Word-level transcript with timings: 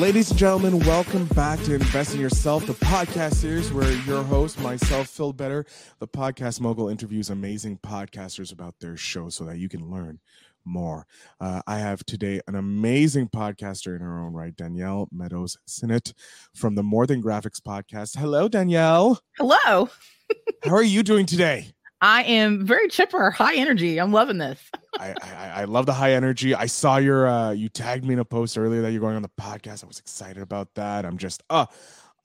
Ladies 0.00 0.30
and 0.30 0.38
gentlemen, 0.38 0.78
welcome 0.80 1.26
back 1.26 1.60
to 1.64 1.74
Invest 1.74 2.14
in 2.14 2.20
Yourself, 2.20 2.66
the 2.66 2.72
podcast 2.72 3.34
series 3.34 3.72
where 3.72 3.92
your 4.04 4.22
host, 4.22 4.58
myself, 4.60 5.06
Phil 5.06 5.32
Better, 5.32 5.66
the 6.00 6.08
podcast 6.08 6.60
mogul, 6.60 6.88
interviews 6.88 7.30
amazing 7.30 7.78
podcasters 7.78 8.52
about 8.52 8.74
their 8.80 8.96
show 8.96 9.28
so 9.28 9.44
that 9.44 9.58
you 9.58 9.68
can 9.68 9.90
learn 9.90 10.18
more. 10.64 11.06
Uh, 11.40 11.60
I 11.66 11.78
have 11.78 12.04
today 12.06 12.40
an 12.48 12.54
amazing 12.54 13.28
podcaster 13.28 13.94
in 13.94 14.00
her 14.00 14.18
own 14.18 14.32
right, 14.32 14.56
Danielle 14.56 15.08
Meadows 15.12 15.58
Stinnett 15.68 16.14
from 16.54 16.74
the 16.74 16.82
More 16.82 17.06
Than 17.06 17.22
Graphics 17.22 17.60
podcast. 17.60 18.16
Hello, 18.16 18.48
Danielle. 18.48 19.20
Hello. 19.38 19.90
How 20.64 20.74
are 20.74 20.82
you 20.82 21.02
doing 21.02 21.26
today? 21.26 21.74
I 22.02 22.24
am 22.24 22.66
very 22.66 22.88
chipper, 22.88 23.30
high 23.30 23.54
energy. 23.54 23.98
I'm 23.98 24.12
loving 24.12 24.38
this. 24.38 24.60
I, 24.98 25.14
I, 25.22 25.52
I 25.60 25.64
love 25.64 25.86
the 25.86 25.92
high 25.92 26.12
energy. 26.14 26.52
I 26.52 26.66
saw 26.66 26.96
your 26.96 27.28
uh 27.28 27.52
you 27.52 27.68
tagged 27.68 28.04
me 28.04 28.14
in 28.14 28.18
a 28.18 28.24
post 28.24 28.58
earlier 28.58 28.82
that 28.82 28.90
you're 28.90 29.00
going 29.00 29.14
on 29.14 29.22
the 29.22 29.30
podcast. 29.40 29.84
I 29.84 29.86
was 29.86 30.00
excited 30.00 30.42
about 30.42 30.74
that. 30.74 31.06
I'm 31.06 31.16
just 31.16 31.44
uh 31.48 31.66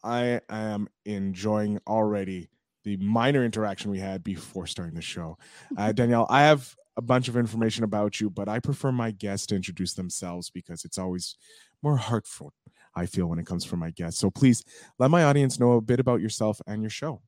I 0.04 0.42
am 0.50 0.90
enjoying 1.06 1.80
already 1.88 2.50
the 2.86 2.98
minor 2.98 3.46
interaction 3.46 3.92
we 3.92 4.00
had 4.00 4.24
before 4.24 4.66
starting 4.66 4.96
the 4.96 5.02
show. 5.02 5.38
Uh, 5.78 5.92
Danielle, 5.94 6.26
I 6.30 6.42
have 6.42 6.76
a 6.96 7.02
bunch 7.02 7.28
of 7.28 7.38
information 7.38 7.84
about 7.84 8.20
you, 8.20 8.30
but 8.30 8.50
I 8.50 8.60
prefer 8.60 8.92
my 8.92 9.12
guests 9.12 9.46
to 9.48 9.56
introduce 9.56 9.94
themselves 9.94 10.50
because 10.50 10.86
it's 10.86 10.98
always 10.98 11.36
more 11.84 11.98
heartfelt, 11.98 12.54
I 12.96 13.06
feel, 13.06 13.28
when 13.28 13.40
it 13.40 13.46
comes 13.46 13.66
from 13.66 13.80
my 13.80 13.92
guests. 13.92 14.20
So 14.20 14.32
please 14.32 14.64
let 14.98 15.12
my 15.12 15.24
audience 15.24 15.60
know 15.60 15.74
a 15.74 15.82
bit 15.82 16.00
about 16.00 16.22
yourself 16.22 16.62
and 16.66 16.82
your 16.82 16.90
show. 16.90 17.22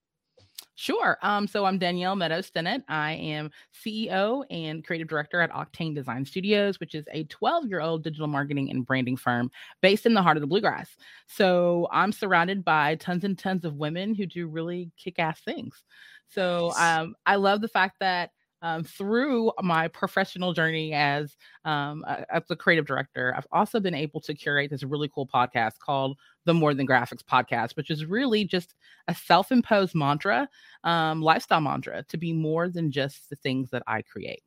Sure. 0.80 1.18
Um, 1.22 1.46
so 1.46 1.66
I'm 1.66 1.78
Danielle 1.78 2.16
Meadows 2.16 2.50
Stinnett. 2.50 2.84
I 2.88 3.12
am 3.12 3.52
CEO 3.74 4.46
and 4.50 4.82
creative 4.82 5.10
director 5.10 5.42
at 5.42 5.52
Octane 5.52 5.94
Design 5.94 6.24
Studios, 6.24 6.80
which 6.80 6.96
is 6.96 7.04
a 7.12 7.26
12 7.26 7.68
year 7.68 7.82
old 7.82 8.02
digital 8.02 8.28
marketing 8.28 8.72
and 8.72 8.86
branding 8.86 9.18
firm 9.18 9.52
based 9.82 10.06
in 10.06 10.14
the 10.14 10.22
heart 10.22 10.38
of 10.38 10.42
the 10.42 10.48
bluegrass. 10.48 10.96
So 11.28 11.90
I'm 11.92 12.14
surrounded 12.14 12.64
by 12.64 12.96
tons 12.96 13.26
and 13.26 13.38
tons 13.38 13.66
of 13.66 13.76
women 13.76 14.16
who 14.16 14.26
do 14.26 14.48
really 14.48 14.90
kick 14.96 15.20
ass 15.20 15.42
things. 15.42 15.84
So 16.30 16.72
um, 16.80 17.14
I 17.26 17.36
love 17.36 17.60
the 17.60 17.68
fact 17.68 17.98
that 18.00 18.32
um, 18.62 18.84
through 18.84 19.52
my 19.62 19.88
professional 19.88 20.54
journey 20.54 20.94
as 20.94 21.36
um, 21.66 22.04
a, 22.08 22.26
as 22.34 22.44
a 22.50 22.56
creative 22.56 22.86
director, 22.86 23.34
I've 23.36 23.48
also 23.52 23.80
been 23.80 23.96
able 23.96 24.20
to 24.22 24.34
curate 24.34 24.70
this 24.70 24.84
really 24.84 25.10
cool 25.14 25.28
podcast 25.28 25.80
called 25.80 26.18
the 26.46 26.54
More 26.54 26.74
Than 26.74 26.88
Graphics 26.88 27.24
Podcast, 27.24 27.76
which 27.76 27.90
is 27.90 28.06
really 28.06 28.44
just 28.44 28.76
a 29.08 29.16
self-imposed 29.16 29.96
mantra, 29.96 30.50
um, 30.84 31.22
lifestyle 31.22 31.62
mantra, 31.62 32.04
to 32.04 32.18
be 32.18 32.34
more 32.34 32.70
than 32.70 32.92
just 32.92 33.30
the 33.30 33.36
things 33.38 33.70
that 33.72 33.84
I 33.88 34.02
create. 34.02 34.44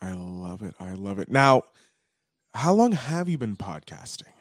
I 0.00 0.12
love 0.12 0.62
it. 0.62 0.74
I 0.80 0.92
love 0.92 1.18
it. 1.18 1.30
Now, 1.30 1.62
how 2.54 2.72
long 2.72 2.92
have 2.92 3.28
you 3.28 3.38
been 3.38 3.56
podcasting? 3.56 4.32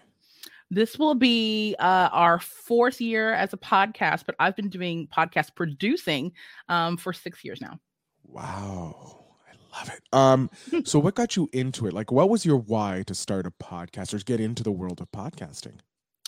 This 0.69 0.97
will 0.97 1.15
be 1.15 1.75
uh, 1.77 2.09
our 2.11 2.39
fourth 2.39 2.99
year 2.99 3.33
as 3.33 3.53
a 3.53 3.57
podcast, 3.57 4.25
but 4.25 4.35
I've 4.39 4.55
been 4.55 4.69
doing 4.69 5.07
podcast 5.07 5.55
producing 5.55 6.31
um, 6.67 6.97
for 6.97 7.13
six 7.13 7.43
years 7.43 7.61
now. 7.61 7.79
Wow. 8.33 9.25
I 9.47 9.77
love 9.77 9.89
it. 9.89 10.01
Um, 10.11 10.49
so 10.85 10.99
what 10.99 11.15
got 11.15 11.35
you 11.35 11.49
into 11.53 11.87
it? 11.87 11.93
Like 11.93 12.11
what 12.11 12.29
was 12.29 12.45
your 12.45 12.57
why 12.57 13.03
to 13.07 13.13
start 13.15 13.45
a 13.45 13.51
podcast 13.51 14.13
or 14.13 14.17
get 14.19 14.39
into 14.39 14.63
the 14.63 14.71
world 14.71 15.01
of 15.01 15.11
podcasting? 15.11 15.79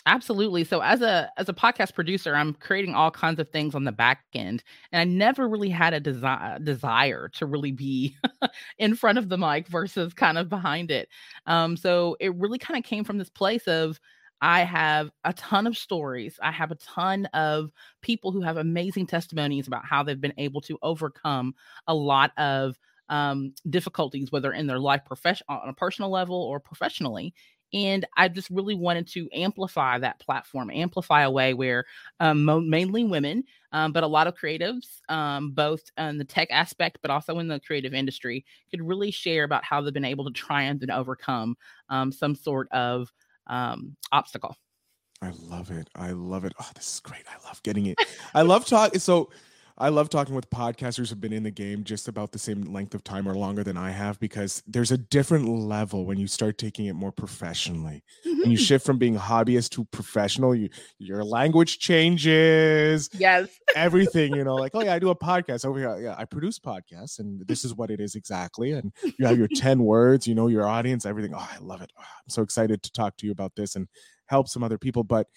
Absolutely. 0.08 0.64
So 0.64 0.82
as 0.82 1.02
a 1.02 1.32
as 1.38 1.50
a 1.50 1.54
podcast 1.54 1.96
producer, 1.96 2.36
I'm 2.36 2.54
creating 2.54 2.94
all 2.94 3.10
kinds 3.10 3.40
of 3.40 3.50
things 3.50 3.74
on 3.74 3.86
the 3.86 3.92
back 3.92 4.24
end, 4.36 4.64
and 4.92 5.02
I 5.02 5.04
never 5.04 5.50
really 5.50 5.70
had 5.70 5.96
a 5.96 6.02
desi- 6.02 6.64
desire 6.64 7.28
to 7.30 7.48
really 7.48 7.72
be 7.72 8.16
in 8.78 8.96
front 8.96 9.18
of 9.18 9.30
the 9.30 9.38
mic 9.38 9.68
versus 9.68 10.14
kind 10.14 10.38
of 10.38 10.48
behind 10.48 10.92
it. 10.92 11.10
Um, 11.48 11.76
so 11.76 12.18
it 12.20 12.36
really 12.36 12.60
kind 12.60 12.78
of 12.78 12.84
came 12.84 13.04
from 13.04 13.18
this 13.18 13.32
place 13.32 13.68
of 13.68 14.00
I 14.46 14.64
have 14.64 15.10
a 15.24 15.34
ton 15.34 15.66
of 15.66 15.76
stories. 15.76 16.38
I 16.42 16.52
have 16.52 16.70
a 16.72 16.76
ton 16.76 17.26
of 17.34 17.72
people 18.04 18.32
who 18.32 18.42
have 18.42 18.58
amazing 18.58 19.08
testimonies 19.08 19.66
about 19.68 19.86
how 19.86 20.04
they've 20.04 20.22
been 20.22 20.36
able 20.38 20.62
to 20.62 20.78
overcome 20.84 21.56
a 21.88 21.96
lot 21.96 22.32
of 22.38 22.78
um, 23.10 23.56
difficulties, 23.72 24.32
whether 24.32 24.54
in 24.54 24.68
their 24.68 24.80
life, 24.80 25.02
profession 25.04 25.46
on 25.50 25.68
a 25.68 25.74
personal 25.74 26.12
level 26.12 26.36
or 26.36 26.60
professionally. 26.60 27.34
And 27.74 28.06
I 28.16 28.28
just 28.28 28.52
really 28.52 28.76
wanted 28.76 29.08
to 29.14 29.28
amplify 29.34 29.98
that 29.98 30.20
platform, 30.20 30.70
amplify 30.70 31.24
a 31.24 31.32
way 31.32 31.56
where 31.56 31.86
um, 32.20 32.46
mo- 32.46 32.62
mainly 32.62 33.04
women, 33.04 33.46
um, 33.72 33.94
but 33.94 34.04
a 34.04 34.08
lot 34.08 34.28
of 34.28 34.36
creatives, 34.38 35.02
um, 35.10 35.52
both 35.52 35.82
in 35.98 36.20
the 36.20 36.24
tech 36.24 36.50
aspect, 36.52 37.00
but 37.02 37.10
also 37.10 37.40
in 37.40 37.48
the 37.48 37.60
creative 37.60 37.96
industry, 37.96 38.46
could 38.70 38.82
really 38.88 39.10
share 39.12 39.44
about 39.44 39.64
how 39.66 39.82
they've 39.82 39.94
been 39.94 40.06
able 40.06 40.26
to 40.26 40.32
triumph 40.32 40.84
and 40.84 40.92
overcome 40.92 41.58
um, 41.90 42.12
some 42.12 42.36
sort 42.36 42.70
of 42.72 43.12
um, 43.48 43.96
obstacle. 44.12 44.56
I 45.22 45.32
love 45.48 45.72
it. 45.72 45.90
I 45.96 46.12
love 46.12 46.46
it. 46.46 46.54
Oh, 46.60 46.70
this 46.76 46.96
is 46.96 47.00
great. 47.00 47.24
I 47.28 47.48
love 47.48 47.62
getting 47.64 47.88
it. 47.88 47.98
I 48.34 48.42
love 48.42 48.66
talking. 48.66 49.00
So 49.00 49.30
I 49.78 49.90
love 49.90 50.08
talking 50.08 50.36
with 50.36 50.50
podcasters 50.50 51.10
who've 51.10 51.20
been 51.20 51.34
in 51.34 51.44
the 51.44 51.52
game 51.52 51.84
just 51.84 52.08
about 52.08 52.32
the 52.32 52.40
same 52.40 52.62
length 52.62 52.96
of 52.96 53.04
time 53.04 53.28
or 53.28 53.36
longer 53.36 53.62
than 53.62 53.76
I 53.76 53.92
have 53.92 54.18
because 54.22 54.64
there's 54.66 54.92
a 54.92 54.98
different 54.98 55.50
level 55.50 56.06
when 56.06 56.18
you 56.18 56.28
start 56.28 56.58
taking 56.58 56.86
it 56.86 56.94
more 56.94 57.12
professionally. 57.12 58.02
Mm-hmm. 58.26 58.40
When 58.40 58.52
you 58.52 58.58
shift 58.66 58.86
from 58.86 58.98
being 58.98 59.18
hobbyist 59.18 59.72
to 59.72 59.84
professional, 59.86 60.56
you 60.56 60.70
your 60.98 61.26
language 61.26 61.80
changes. 61.80 63.10
Yes. 63.14 63.50
everything, 63.76 64.34
you 64.34 64.46
know, 64.46 64.56
like, 64.66 64.72
oh 64.76 64.82
yeah, 64.82 64.94
I 64.94 65.00
do 65.00 65.10
a 65.10 65.16
podcast 65.16 65.66
over 65.66 65.78
here. 65.78 66.00
Yeah, 66.00 66.16
I 66.18 66.24
produce 66.24 66.58
podcasts 66.58 67.20
and 67.20 67.46
this 67.46 67.66
is 67.66 67.76
what 67.76 67.92
it 67.92 68.00
is 68.00 68.16
exactly. 68.16 68.72
And 68.72 68.94
you 69.20 69.26
have 69.26 69.38
your 69.38 69.50
10 69.56 69.80
words, 69.84 70.26
you 70.26 70.36
know, 70.36 70.48
your 70.48 70.66
audience, 70.66 71.06
everything. 71.06 71.34
Oh, 71.36 71.50
I 71.52 71.58
love 71.60 71.82
it. 71.82 71.92
Oh, 72.00 72.02
I'm 72.02 72.30
so 72.30 72.44
excited 72.44 72.82
to 72.84 72.92
talk 72.94 73.18
to 73.18 73.26
you 73.26 73.34
about 73.34 73.56
this 73.58 73.76
and 73.76 73.90
help 74.28 74.48
some 74.48 74.64
other 74.64 74.78
people. 74.78 75.04
But 75.04 75.28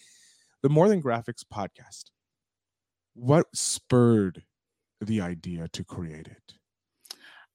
the 0.62 0.68
More 0.68 0.88
Than 0.88 1.02
Graphics 1.02 1.42
podcast 1.52 2.10
what 3.18 3.46
spurred 3.54 4.42
the 5.00 5.20
idea 5.20 5.68
to 5.68 5.84
create 5.84 6.28
it? 6.28 6.54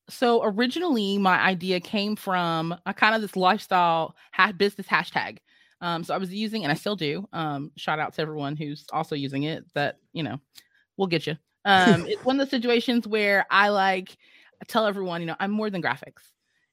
So 0.09 0.43
originally, 0.43 1.17
my 1.17 1.39
idea 1.39 1.79
came 1.79 2.15
from 2.15 2.75
a 2.85 2.93
kind 2.93 3.15
of 3.15 3.21
this 3.21 3.35
lifestyle 3.35 4.15
business 4.57 4.87
hashtag. 4.87 5.37
Um, 5.79 6.03
so 6.03 6.13
I 6.13 6.17
was 6.17 6.33
using, 6.33 6.63
and 6.63 6.71
I 6.71 6.75
still 6.75 6.95
do. 6.95 7.27
Um, 7.33 7.71
shout 7.77 7.99
out 7.99 8.13
to 8.15 8.21
everyone 8.21 8.55
who's 8.55 8.85
also 8.91 9.15
using 9.15 9.43
it. 9.43 9.65
That 9.73 9.99
you 10.11 10.23
know, 10.23 10.39
we'll 10.97 11.07
get 11.07 11.25
you. 11.25 11.37
Um, 11.65 12.05
it's 12.07 12.23
one 12.25 12.39
of 12.39 12.45
the 12.45 12.55
situations 12.55 13.07
where 13.07 13.45
I 13.49 13.69
like 13.69 14.17
tell 14.67 14.85
everyone, 14.85 15.21
you 15.21 15.27
know, 15.27 15.35
I'm 15.39 15.51
more 15.51 15.69
than 15.69 15.81
graphics, 15.81 16.23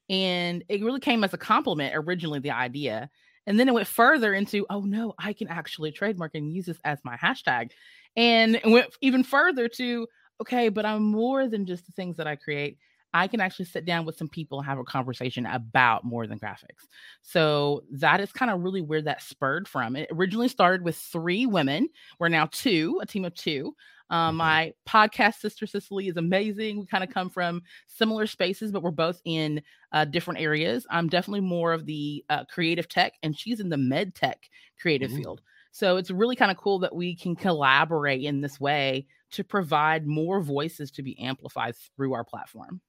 and 0.08 0.64
it 0.68 0.82
really 0.82 1.00
came 1.00 1.22
as 1.22 1.32
a 1.32 1.38
compliment 1.38 1.94
originally. 1.94 2.40
The 2.40 2.50
idea, 2.50 3.10
and 3.46 3.58
then 3.58 3.68
it 3.68 3.74
went 3.74 3.86
further 3.86 4.34
into, 4.34 4.66
oh 4.70 4.80
no, 4.80 5.14
I 5.18 5.32
can 5.32 5.48
actually 5.48 5.92
trademark 5.92 6.34
and 6.34 6.52
use 6.52 6.66
this 6.66 6.78
as 6.84 6.98
my 7.04 7.16
hashtag 7.16 7.70
and 8.16 8.60
went 8.64 8.88
even 9.00 9.22
further 9.22 9.68
to 9.68 10.06
okay 10.40 10.68
but 10.68 10.84
i'm 10.84 11.02
more 11.02 11.48
than 11.48 11.66
just 11.66 11.86
the 11.86 11.92
things 11.92 12.16
that 12.16 12.26
i 12.26 12.36
create. 12.36 12.78
I 13.12 13.26
can 13.26 13.40
actually 13.40 13.64
sit 13.64 13.84
down 13.84 14.06
with 14.06 14.16
some 14.16 14.28
people 14.28 14.58
and 14.58 14.66
have 14.66 14.78
a 14.78 14.84
conversation 14.84 15.46
about 15.46 16.04
more 16.04 16.26
than 16.26 16.38
graphics. 16.38 16.86
So 17.22 17.82
that 17.92 18.20
is 18.20 18.30
kind 18.32 18.50
of 18.50 18.62
really 18.62 18.82
where 18.82 19.02
that 19.02 19.22
spurred 19.22 19.66
from. 19.66 19.96
It 19.96 20.08
originally 20.12 20.48
started 20.48 20.84
with 20.84 20.96
three 20.96 21.46
women. 21.46 21.88
We're 22.18 22.28
now 22.28 22.48
two 22.52 23.00
a 23.02 23.06
team 23.06 23.24
of 23.24 23.34
two. 23.34 23.74
Um, 24.10 24.36
my 24.36 24.72
podcast 24.88 25.36
sister 25.36 25.66
Cicely 25.66 26.08
is 26.08 26.16
amazing. 26.16 26.80
We 26.80 26.86
kind 26.86 27.04
of 27.04 27.10
come 27.10 27.30
from 27.30 27.62
similar 27.86 28.26
spaces, 28.26 28.72
but 28.72 28.82
we're 28.82 28.90
both 28.90 29.20
in 29.24 29.62
uh, 29.92 30.04
different 30.04 30.40
areas. 30.40 30.84
I'm 30.90 31.08
definitely 31.08 31.42
more 31.42 31.72
of 31.72 31.86
the 31.86 32.24
uh, 32.28 32.44
creative 32.46 32.88
tech, 32.88 33.12
and 33.22 33.38
she's 33.38 33.60
in 33.60 33.68
the 33.68 33.76
med 33.76 34.16
tech 34.16 34.50
creative 34.80 35.12
field. 35.12 35.42
So 35.72 35.96
it's 35.96 36.10
really 36.10 36.36
kind 36.36 36.50
of 36.50 36.56
cool 36.56 36.80
that 36.80 36.94
we 36.94 37.14
can 37.14 37.36
collaborate 37.36 38.22
in 38.22 38.40
this 38.40 38.58
way 38.60 39.06
to 39.32 39.44
provide 39.44 40.06
more 40.06 40.40
voices 40.40 40.90
to 40.92 41.02
be 41.02 41.18
amplified 41.20 41.74
through 41.96 42.14
our 42.14 42.24
platform. 42.24 42.80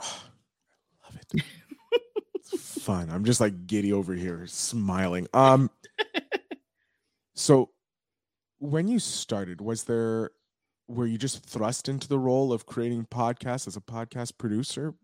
Oh, 0.00 0.22
I 1.04 1.06
love 1.06 1.20
it. 1.34 1.44
it's 2.34 2.82
fun. 2.82 3.10
I'm 3.10 3.24
just 3.24 3.40
like 3.40 3.66
giddy 3.66 3.92
over 3.92 4.14
here 4.14 4.46
smiling. 4.46 5.28
Um 5.32 5.70
so 7.34 7.70
when 8.58 8.88
you 8.88 8.98
started, 8.98 9.60
was 9.60 9.84
there 9.84 10.30
were 10.88 11.06
you 11.06 11.18
just 11.18 11.44
thrust 11.44 11.88
into 11.88 12.08
the 12.08 12.18
role 12.18 12.52
of 12.52 12.66
creating 12.66 13.06
podcasts 13.06 13.66
as 13.66 13.76
a 13.76 13.80
podcast 13.80 14.38
producer 14.38 14.94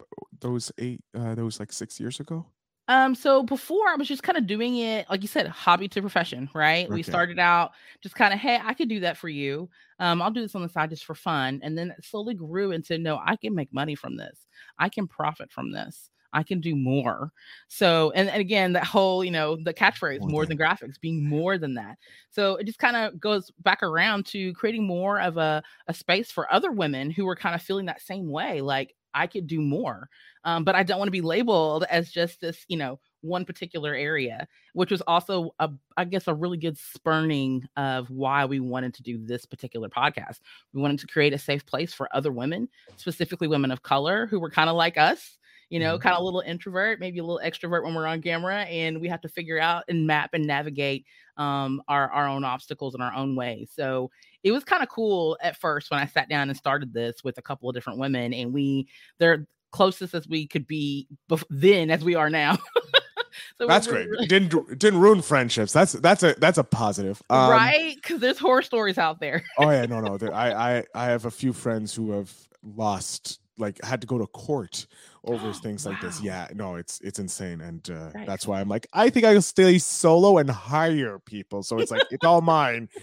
those 0.41 0.71
eight 0.79 1.01
uh, 1.15 1.35
those 1.35 1.59
like 1.59 1.73
six 1.73 1.99
years 1.99 2.21
ago 2.21 2.47
um, 2.88 3.14
so 3.14 3.43
before 3.43 3.88
I 3.88 3.94
was 3.96 4.08
just 4.08 4.23
kind 4.23 4.37
of 4.37 4.46
doing 4.46 4.76
it, 4.76 5.08
like 5.08 5.23
you 5.23 5.29
said, 5.29 5.46
hobby 5.46 5.88
to 5.88 6.00
profession, 6.00 6.50
right? 6.55 6.87
Okay. 6.87 6.94
We 6.94 7.02
started 7.02 7.38
out 7.38 7.73
just 8.02 8.14
kind 8.14 8.34
of, 8.34 8.40
hey, 8.40 8.58
I 8.62 8.75
could 8.75 8.88
do 8.88 9.00
that 9.00 9.17
for 9.17 9.29
you. 9.29 9.70
Um, 9.99 10.20
I'll 10.20 10.31
do 10.31 10.40
this 10.40 10.55
on 10.55 10.62
the 10.62 10.69
side 10.69 10.90
just 10.90 11.05
for 11.05 11.14
fun. 11.14 11.61
And 11.62 11.79
then 11.79 11.90
it 11.90 12.05
slowly 12.05 12.34
grew 12.34 12.73
into 12.73 12.99
no, 12.99 13.20
I 13.25 13.37
can 13.37 13.55
make 13.55 13.73
money 13.73 13.94
from 13.94 14.17
this. 14.17 14.46
I 14.79 14.88
can 14.88 15.06
profit 15.06 15.52
from 15.52 15.73
this. 15.73 16.11
I 16.34 16.43
can 16.43 16.61
do 16.61 16.75
more. 16.75 17.31
So, 17.69 18.11
and, 18.12 18.29
and 18.29 18.40
again, 18.40 18.73
that 18.73 18.84
whole, 18.84 19.23
you 19.23 19.31
know, 19.31 19.56
the 19.62 19.75
catchphrase, 19.75 20.20
more, 20.20 20.31
more 20.31 20.46
than 20.46 20.58
graphics, 20.58 20.99
being 21.00 21.29
more 21.29 21.58
than 21.58 21.75
that. 21.75 21.99
So 22.31 22.56
it 22.56 22.64
just 22.64 22.79
kind 22.79 22.96
of 22.96 23.20
goes 23.20 23.50
back 23.61 23.82
around 23.82 24.26
to 24.26 24.55
creating 24.55 24.87
more 24.87 25.20
of 25.20 25.37
a, 25.37 25.62
a 25.88 25.94
space 25.94 26.32
for 26.32 26.52
other 26.52 26.73
women 26.73 27.11
who 27.11 27.26
were 27.26 27.37
kind 27.37 27.55
of 27.55 27.62
feeling 27.62 27.87
that 27.87 28.00
same 28.00 28.31
way. 28.31 28.61
Like, 28.62 28.94
I 29.14 29.26
could 29.26 29.47
do 29.47 29.61
more. 29.61 30.09
Um, 30.44 30.64
but 30.64 30.75
I 30.75 30.82
don't 30.82 30.99
want 30.99 31.09
to 31.09 31.12
be 31.12 31.20
labeled 31.20 31.85
as 31.91 32.11
just 32.11 32.41
this, 32.41 32.64
you 32.69 32.76
know, 32.76 32.99
one 33.20 33.44
particular 33.44 33.94
area, 33.94 34.49
which 34.73 34.91
was 34.91 35.00
also 35.03 35.55
a 35.61 35.70
I 35.97 36.05
guess 36.05 36.26
a 36.26 36.35
really 36.35 36.59
good 36.59 36.76
spurning 36.76 37.67
of 37.76 38.11
why 38.11 38.44
we 38.44 38.61
wanted 38.61 38.94
to 38.94 39.03
do 39.03 39.19
this 39.19 39.47
particular 39.47 39.88
podcast. 39.88 40.41
We 40.73 40.81
wanted 40.81 40.99
to 41.00 41.06
create 41.06 41.32
a 41.32 41.38
safe 41.38 41.64
place 41.64 41.94
for 41.94 42.09
other 42.14 42.32
women, 42.32 42.69
specifically 42.97 43.49
women 43.49 43.70
of 43.70 43.82
color 43.82 44.26
who 44.26 44.41
were 44.41 44.50
kind 44.50 44.69
of 44.69 44.76
like 44.76 44.99
us 44.99 45.38
you 45.73 45.81
know, 45.81 45.94
mm-hmm. 45.94 46.03
kind 46.03 46.15
of 46.15 46.20
a 46.20 46.25
little 46.25 46.43
introvert, 46.43 47.00
maybe 47.00 47.19
a 47.19 47.25
little 47.25 47.41
extrovert 47.43 47.82
when 47.82 47.94
we're 47.94 48.06
on 48.06 48.20
camera, 48.20 48.65
and 48.65 49.00
we 49.00 49.08
have 49.08 49.23
to 49.23 49.29
figure 49.29 49.58
out 49.58 49.85
and 49.88 50.06
map 50.06 50.35
and 50.35 50.47
navigate 50.47 51.06
um, 51.38 51.82
our 51.88 52.11
our 52.11 52.29
own 52.29 52.44
obstacles 52.44 52.94
in 52.94 53.00
our 53.00 53.15
own 53.15 53.35
way. 53.35 53.67
So 53.75 54.11
it 54.43 54.53
was 54.53 54.65
kind 54.65 54.83
of 54.83 54.89
cool 54.89 55.39
at 55.41 55.56
first 55.56 55.91
when 55.91 56.00
I 56.00 56.06
sat 56.06 56.29
down 56.29 56.49
and 56.49 56.56
started 56.56 56.93
this 56.93 57.23
with 57.23 57.39
a 57.39 57.43
couple 57.43 57.69
of 57.69 57.75
different 57.75 57.99
women, 57.99 58.33
and 58.35 58.53
we 58.53 58.89
they're 59.19 59.47
closest 59.71 60.15
as 60.15 60.29
we 60.29 60.47
could 60.47 60.67
be 60.67 61.09
bef- 61.29 61.44
then 61.50 61.91
as 61.91 62.05
we 62.05 62.15
are 62.15 62.31
now. 62.31 62.59
so 63.59 63.67
that's 63.67 63.87
great. 63.87 64.09
Really- 64.09 64.27
didn't 64.27 64.79
didn't 64.79 65.00
ruin 65.00 65.23
friendships. 65.23 65.73
That's 65.73 65.93
that's 65.93 66.23
a 66.23 66.35
that's 66.39 66.59
a 66.59 66.65
positive, 66.65 67.23
um, 67.31 67.50
right? 67.50 67.97
Because 67.97 68.21
there's 68.21 68.39
horror 68.39 68.62
stories 68.62 68.99
out 68.99 69.21
there. 69.21 69.43
oh 69.59 69.71
yeah, 69.71 69.87
no, 69.87 70.00
no. 70.00 70.17
There, 70.17 70.33
I 70.33 70.79
I 70.79 70.85
I 70.94 71.05
have 71.06 71.25
a 71.25 71.31
few 71.31 71.53
friends 71.53 71.94
who 71.94 72.12
have 72.12 72.33
lost 72.62 73.41
like 73.59 73.83
had 73.85 74.00
to 74.00 74.06
go 74.06 74.19
to 74.19 74.27
court 74.29 74.87
over 75.25 75.53
things 75.53 75.85
wow. 75.85 75.93
like 75.93 76.00
this. 76.00 76.21
Yeah, 76.21 76.49
no, 76.55 76.77
it's 76.77 77.00
it's 77.00 77.19
insane, 77.19 77.61
and 77.61 77.89
uh, 77.91 78.11
right. 78.15 78.27
that's 78.27 78.47
why 78.47 78.61
I'm 78.61 78.69
like, 78.69 78.87
I 78.93 79.11
think 79.11 79.25
I'll 79.25 79.43
stay 79.43 79.79
solo 79.79 80.39
and 80.39 80.50
hire 80.50 81.19
people. 81.19 81.62
So 81.62 81.79
it's 81.79 81.91
like 81.91 82.03
it's 82.11 82.25
all 82.25 82.41
mine. 82.41 82.89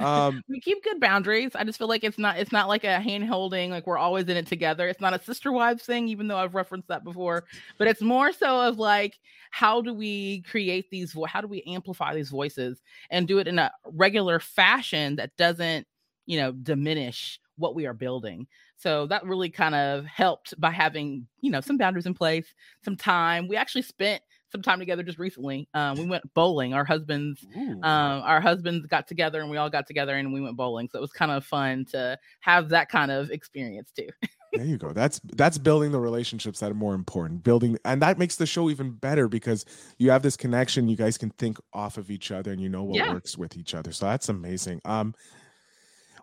Um, 0.00 0.42
we 0.48 0.60
keep 0.60 0.82
good 0.84 1.00
boundaries. 1.00 1.52
I 1.54 1.64
just 1.64 1.78
feel 1.78 1.88
like 1.88 2.04
it's 2.04 2.18
not 2.18 2.38
it's 2.38 2.52
not 2.52 2.68
like 2.68 2.84
a 2.84 3.00
hand 3.00 3.26
holding, 3.26 3.70
like 3.70 3.86
we're 3.86 3.98
always 3.98 4.28
in 4.28 4.36
it 4.36 4.46
together. 4.46 4.88
It's 4.88 5.00
not 5.00 5.14
a 5.14 5.22
sister 5.22 5.52
wives 5.52 5.84
thing, 5.84 6.08
even 6.08 6.28
though 6.28 6.36
I've 6.36 6.54
referenced 6.54 6.88
that 6.88 7.04
before. 7.04 7.44
But 7.78 7.88
it's 7.88 8.02
more 8.02 8.32
so 8.32 8.60
of 8.68 8.78
like, 8.78 9.18
how 9.50 9.80
do 9.80 9.94
we 9.94 10.42
create 10.42 10.90
these? 10.90 11.12
Vo- 11.12 11.24
how 11.24 11.40
do 11.40 11.48
we 11.48 11.62
amplify 11.66 12.14
these 12.14 12.30
voices 12.30 12.82
and 13.10 13.28
do 13.28 13.38
it 13.38 13.48
in 13.48 13.58
a 13.58 13.72
regular 13.84 14.40
fashion 14.40 15.16
that 15.16 15.36
doesn't, 15.36 15.86
you 16.26 16.38
know, 16.38 16.52
diminish 16.52 17.40
what 17.56 17.74
we 17.74 17.86
are 17.86 17.94
building. 17.94 18.46
So 18.76 19.06
that 19.06 19.24
really 19.24 19.50
kind 19.50 19.74
of 19.74 20.04
helped 20.06 20.58
by 20.60 20.70
having, 20.70 21.26
you 21.40 21.50
know, 21.50 21.60
some 21.60 21.78
boundaries 21.78 22.06
in 22.06 22.14
place, 22.14 22.54
some 22.84 22.96
time. 22.96 23.48
We 23.48 23.56
actually 23.56 23.82
spent 23.82 24.22
some 24.54 24.62
time 24.62 24.78
together 24.78 25.02
just 25.02 25.18
recently. 25.18 25.68
Um, 25.74 25.98
we 25.98 26.06
went 26.06 26.32
bowling. 26.32 26.74
Our 26.74 26.84
husbands, 26.84 27.44
um, 27.56 27.82
our 27.82 28.40
husbands 28.40 28.86
got 28.86 29.08
together 29.08 29.40
and 29.40 29.50
we 29.50 29.56
all 29.56 29.68
got 29.68 29.88
together 29.88 30.14
and 30.14 30.32
we 30.32 30.40
went 30.40 30.56
bowling. 30.56 30.88
So 30.92 30.98
it 30.98 31.00
was 31.00 31.10
kind 31.10 31.32
of 31.32 31.44
fun 31.44 31.84
to 31.86 32.16
have 32.40 32.68
that 32.68 32.88
kind 32.88 33.10
of 33.10 33.32
experience 33.32 33.90
too. 33.90 34.08
there 34.52 34.64
you 34.64 34.78
go. 34.78 34.92
That's 34.92 35.20
that's 35.34 35.58
building 35.58 35.90
the 35.90 35.98
relationships 35.98 36.60
that 36.60 36.70
are 36.70 36.74
more 36.74 36.94
important. 36.94 37.42
Building 37.42 37.76
and 37.84 38.00
that 38.00 38.16
makes 38.16 38.36
the 38.36 38.46
show 38.46 38.70
even 38.70 38.92
better 38.92 39.26
because 39.26 39.64
you 39.98 40.12
have 40.12 40.22
this 40.22 40.36
connection. 40.36 40.88
You 40.88 40.96
guys 40.96 41.18
can 41.18 41.30
think 41.30 41.58
off 41.72 41.98
of 41.98 42.08
each 42.08 42.30
other 42.30 42.52
and 42.52 42.60
you 42.60 42.68
know 42.68 42.84
what 42.84 42.96
yeah. 42.96 43.12
works 43.12 43.36
with 43.36 43.56
each 43.56 43.74
other. 43.74 43.90
So 43.90 44.06
that's 44.06 44.28
amazing. 44.28 44.80
Um, 44.84 45.14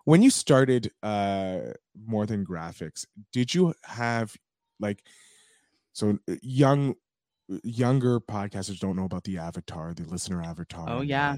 when 0.04 0.22
you 0.22 0.30
started 0.30 0.90
uh 1.02 1.58
more 2.06 2.26
than 2.26 2.44
graphics 2.44 3.06
did 3.32 3.54
you 3.54 3.72
have 3.84 4.34
like 4.80 5.04
so 5.92 6.18
uh, 6.28 6.34
young 6.42 6.94
younger 7.64 8.20
podcasters 8.20 8.78
don't 8.78 8.96
know 8.96 9.04
about 9.04 9.24
the 9.24 9.38
avatar 9.38 9.94
the 9.94 10.04
listener 10.04 10.42
avatar 10.42 10.86
oh 10.88 11.00
yeah. 11.00 11.36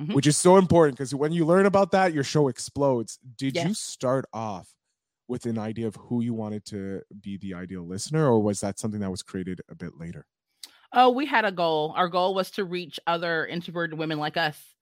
mm-hmm. 0.00 0.12
which 0.12 0.26
is 0.26 0.36
so 0.36 0.56
important 0.56 0.96
because 0.96 1.14
when 1.14 1.32
you 1.32 1.44
learn 1.44 1.66
about 1.66 1.90
that 1.92 2.12
your 2.12 2.24
show 2.24 2.48
explodes. 2.48 3.18
Did 3.36 3.54
yes. 3.54 3.68
you 3.68 3.74
start 3.74 4.24
off 4.32 4.68
with 5.26 5.46
an 5.46 5.58
idea 5.58 5.86
of 5.86 5.96
who 5.96 6.22
you 6.22 6.34
wanted 6.34 6.64
to 6.66 7.00
be 7.20 7.38
the 7.38 7.54
ideal 7.54 7.86
listener 7.86 8.26
or 8.26 8.40
was 8.40 8.60
that 8.60 8.78
something 8.78 9.00
that 9.00 9.10
was 9.10 9.22
created 9.22 9.60
a 9.70 9.74
bit 9.74 9.98
later? 9.98 10.26
Oh 10.92 11.10
we 11.10 11.26
had 11.26 11.44
a 11.44 11.52
goal. 11.52 11.92
Our 11.96 12.08
goal 12.08 12.34
was 12.34 12.50
to 12.52 12.64
reach 12.64 13.00
other 13.06 13.46
introverted 13.46 13.98
women 13.98 14.18
like 14.18 14.36
us 14.36 14.73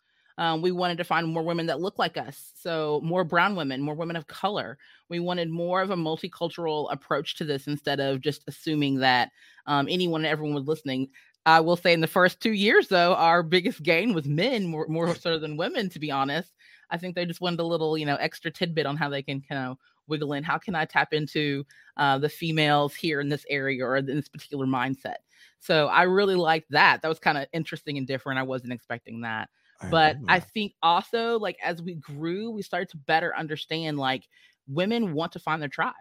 um, 0.42 0.60
we 0.60 0.72
wanted 0.72 0.98
to 0.98 1.04
find 1.04 1.28
more 1.28 1.44
women 1.44 1.66
that 1.66 1.80
look 1.80 2.00
like 2.00 2.16
us. 2.16 2.50
So, 2.56 3.00
more 3.04 3.22
brown 3.22 3.54
women, 3.54 3.80
more 3.80 3.94
women 3.94 4.16
of 4.16 4.26
color. 4.26 4.76
We 5.08 5.20
wanted 5.20 5.48
more 5.50 5.82
of 5.82 5.90
a 5.90 5.96
multicultural 5.96 6.92
approach 6.92 7.36
to 7.36 7.44
this 7.44 7.68
instead 7.68 8.00
of 8.00 8.20
just 8.20 8.42
assuming 8.48 8.98
that 8.98 9.30
um, 9.66 9.86
anyone 9.88 10.22
and 10.22 10.32
everyone 10.32 10.56
was 10.56 10.66
listening. 10.66 11.10
I 11.46 11.60
will 11.60 11.76
say 11.76 11.92
in 11.92 12.00
the 12.00 12.08
first 12.08 12.40
two 12.40 12.54
years, 12.54 12.88
though, 12.88 13.14
our 13.14 13.44
biggest 13.44 13.84
gain 13.84 14.14
was 14.14 14.26
men 14.26 14.66
more, 14.66 14.88
more 14.88 15.14
so 15.14 15.38
than 15.38 15.56
women, 15.56 15.88
to 15.90 16.00
be 16.00 16.10
honest. 16.10 16.52
I 16.90 16.96
think 16.96 17.14
they 17.14 17.24
just 17.24 17.40
wanted 17.40 17.60
a 17.60 17.64
little, 17.64 17.96
you 17.96 18.04
know, 18.04 18.16
extra 18.16 18.50
tidbit 18.50 18.84
on 18.84 18.96
how 18.96 19.10
they 19.10 19.22
can 19.22 19.42
kind 19.42 19.70
of 19.70 19.76
wiggle 20.08 20.32
in. 20.32 20.42
How 20.42 20.58
can 20.58 20.74
I 20.74 20.86
tap 20.86 21.12
into 21.12 21.64
uh, 21.96 22.18
the 22.18 22.28
females 22.28 22.96
here 22.96 23.20
in 23.20 23.28
this 23.28 23.46
area 23.48 23.84
or 23.84 23.98
in 23.98 24.06
this 24.06 24.28
particular 24.28 24.66
mindset? 24.66 25.18
So 25.60 25.86
I 25.86 26.02
really 26.02 26.34
liked 26.34 26.72
that. 26.72 27.00
That 27.00 27.08
was 27.08 27.20
kind 27.20 27.38
of 27.38 27.46
interesting 27.52 27.96
and 27.96 28.08
different. 28.08 28.40
I 28.40 28.42
wasn't 28.42 28.72
expecting 28.72 29.20
that 29.20 29.48
but 29.90 30.16
I 30.28 30.40
think 30.40 30.74
also 30.82 31.38
like 31.38 31.56
as 31.62 31.82
we 31.82 31.94
grew, 31.94 32.50
we 32.50 32.62
started 32.62 32.88
to 32.90 32.96
better 32.96 33.34
understand 33.36 33.98
like 33.98 34.28
women 34.68 35.14
want 35.14 35.32
to 35.32 35.38
find 35.38 35.60
their 35.60 35.68
tribe. 35.68 35.94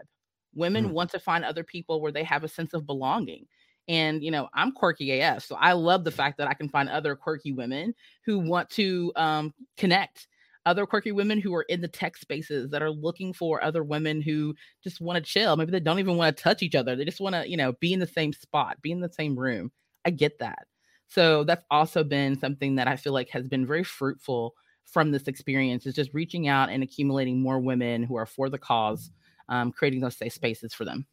Women 0.54 0.89
mm. 0.89 0.92
want 0.92 1.12
to 1.12 1.19
find 1.19 1.44
other 1.44 1.63
people 1.63 2.01
where 2.01 2.12
they 2.12 2.24
have 2.24 2.44
a 2.44 2.48
sense 2.48 2.74
of 2.74 2.86
belonging. 2.86 3.45
And 3.88 4.24
you 4.24 4.31
know, 4.31 4.48
I'm 4.54 4.72
quirky 4.72 5.19
AF, 5.19 5.44
so 5.44 5.56
I 5.56 5.74
love 5.74 6.04
the 6.04 6.12
fact 6.12 6.38
that 6.38 6.48
I 6.48 6.54
can 6.54 6.69
find 6.69 6.88
other 6.88 7.16
quirky 7.16 7.51
women 7.51 7.94
who 8.25 8.39
want 8.39 8.69
to 8.72 9.12
um, 9.16 9.54
connect. 9.78 10.28
Other 10.63 10.86
quirky 10.86 11.12
women 11.12 11.42
who 11.42 11.56
are 11.56 11.63
in 11.63 11.81
the 11.81 11.88
tech 11.88 12.16
spaces 12.16 12.69
that 12.69 12.83
are 12.83 12.92
looking 12.92 13.33
for 13.33 13.63
other 13.63 13.83
women 13.83 14.22
who 14.22 14.54
just 14.83 15.01
want 15.01 15.18
to 15.18 15.28
chill. 15.28 15.57
Maybe 15.57 15.72
they 15.72 15.80
don't 15.80 15.98
even 15.98 16.18
want 16.18 16.38
to 16.38 16.44
touch 16.44 16.62
each 16.62 16.75
other. 16.75 16.95
They 16.95 17.04
just 17.04 17.19
want 17.19 17.33
to, 17.33 17.50
you 17.50 17.57
know, 17.57 17.74
be 17.74 17.94
in 17.94 18.00
the 18.00 18.06
same 18.06 18.31
spot, 18.31 18.80
be 18.80 18.92
in 18.92 19.00
the 19.00 19.12
same 19.12 19.36
room. 19.36 19.72
I 20.06 20.12
get 20.12 20.38
that. 20.38 20.68
So 21.12 21.44
that's 21.44 21.66
also 21.69 22.06
been 22.06 22.40
something 22.40 22.75
that 22.75 22.88
I 22.88 22.96
feel 22.96 23.12
like 23.12 23.30
has 23.31 23.46
been 23.46 23.66
very 23.66 23.84
fruitful 23.84 24.56
from 24.86 25.12
this 25.12 25.28
experience 25.28 25.86
is 25.86 25.94
just 25.94 26.13
reaching 26.13 26.48
out 26.48 26.69
and 26.69 26.81
accumulating 26.84 27.42
more 27.42 27.60
women 27.60 28.04
who 28.04 28.16
are 28.16 28.25
for 28.25 28.50
the 28.50 28.58
cause, 28.58 29.12
um, 29.50 29.74
creating 29.74 30.00
those 30.00 30.16
safe 30.16 30.31
spaces 30.31 30.74
for 30.74 30.86
them. 30.86 31.06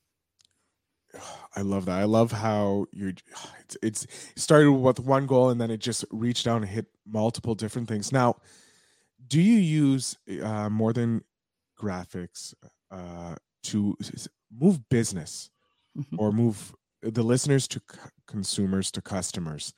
I 1.57 1.63
love 1.63 1.87
that. 1.87 1.99
I 1.99 2.05
love 2.05 2.31
how 2.31 2.87
you're. 2.93 3.13
It's, 3.69 3.77
it's 3.83 4.07
started 4.43 4.73
with 4.73 4.99
one 4.99 5.27
goal 5.27 5.51
and 5.51 5.61
then 5.61 5.71
it 5.71 5.77
just 5.77 6.07
reached 6.11 6.47
down 6.47 6.63
and 6.63 6.71
hit 6.71 6.87
multiple 7.07 7.55
different 7.55 7.87
things. 7.87 8.13
Now, 8.13 8.37
do 9.27 9.43
you 9.43 9.59
use 9.59 10.17
uh, 10.43 10.71
more 10.71 10.95
than 10.95 11.23
graphics 11.79 12.55
uh, 12.91 13.35
to 13.65 13.95
move 14.51 14.89
business 14.89 15.51
mm-hmm. 15.99 16.17
or 16.19 16.33
move 16.33 16.73
the 17.03 17.23
listeners 17.23 17.69
to 17.69 17.81
c- 17.91 17.99
consumers 18.27 18.91
to 18.93 19.03
customers. 19.03 19.75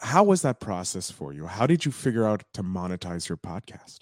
How 0.00 0.24
was 0.24 0.42
that 0.42 0.60
process 0.60 1.10
for 1.10 1.32
you? 1.32 1.46
How 1.46 1.66
did 1.66 1.84
you 1.84 1.92
figure 1.92 2.26
out 2.26 2.42
to 2.54 2.62
monetize 2.62 3.28
your 3.28 3.38
podcast? 3.38 4.00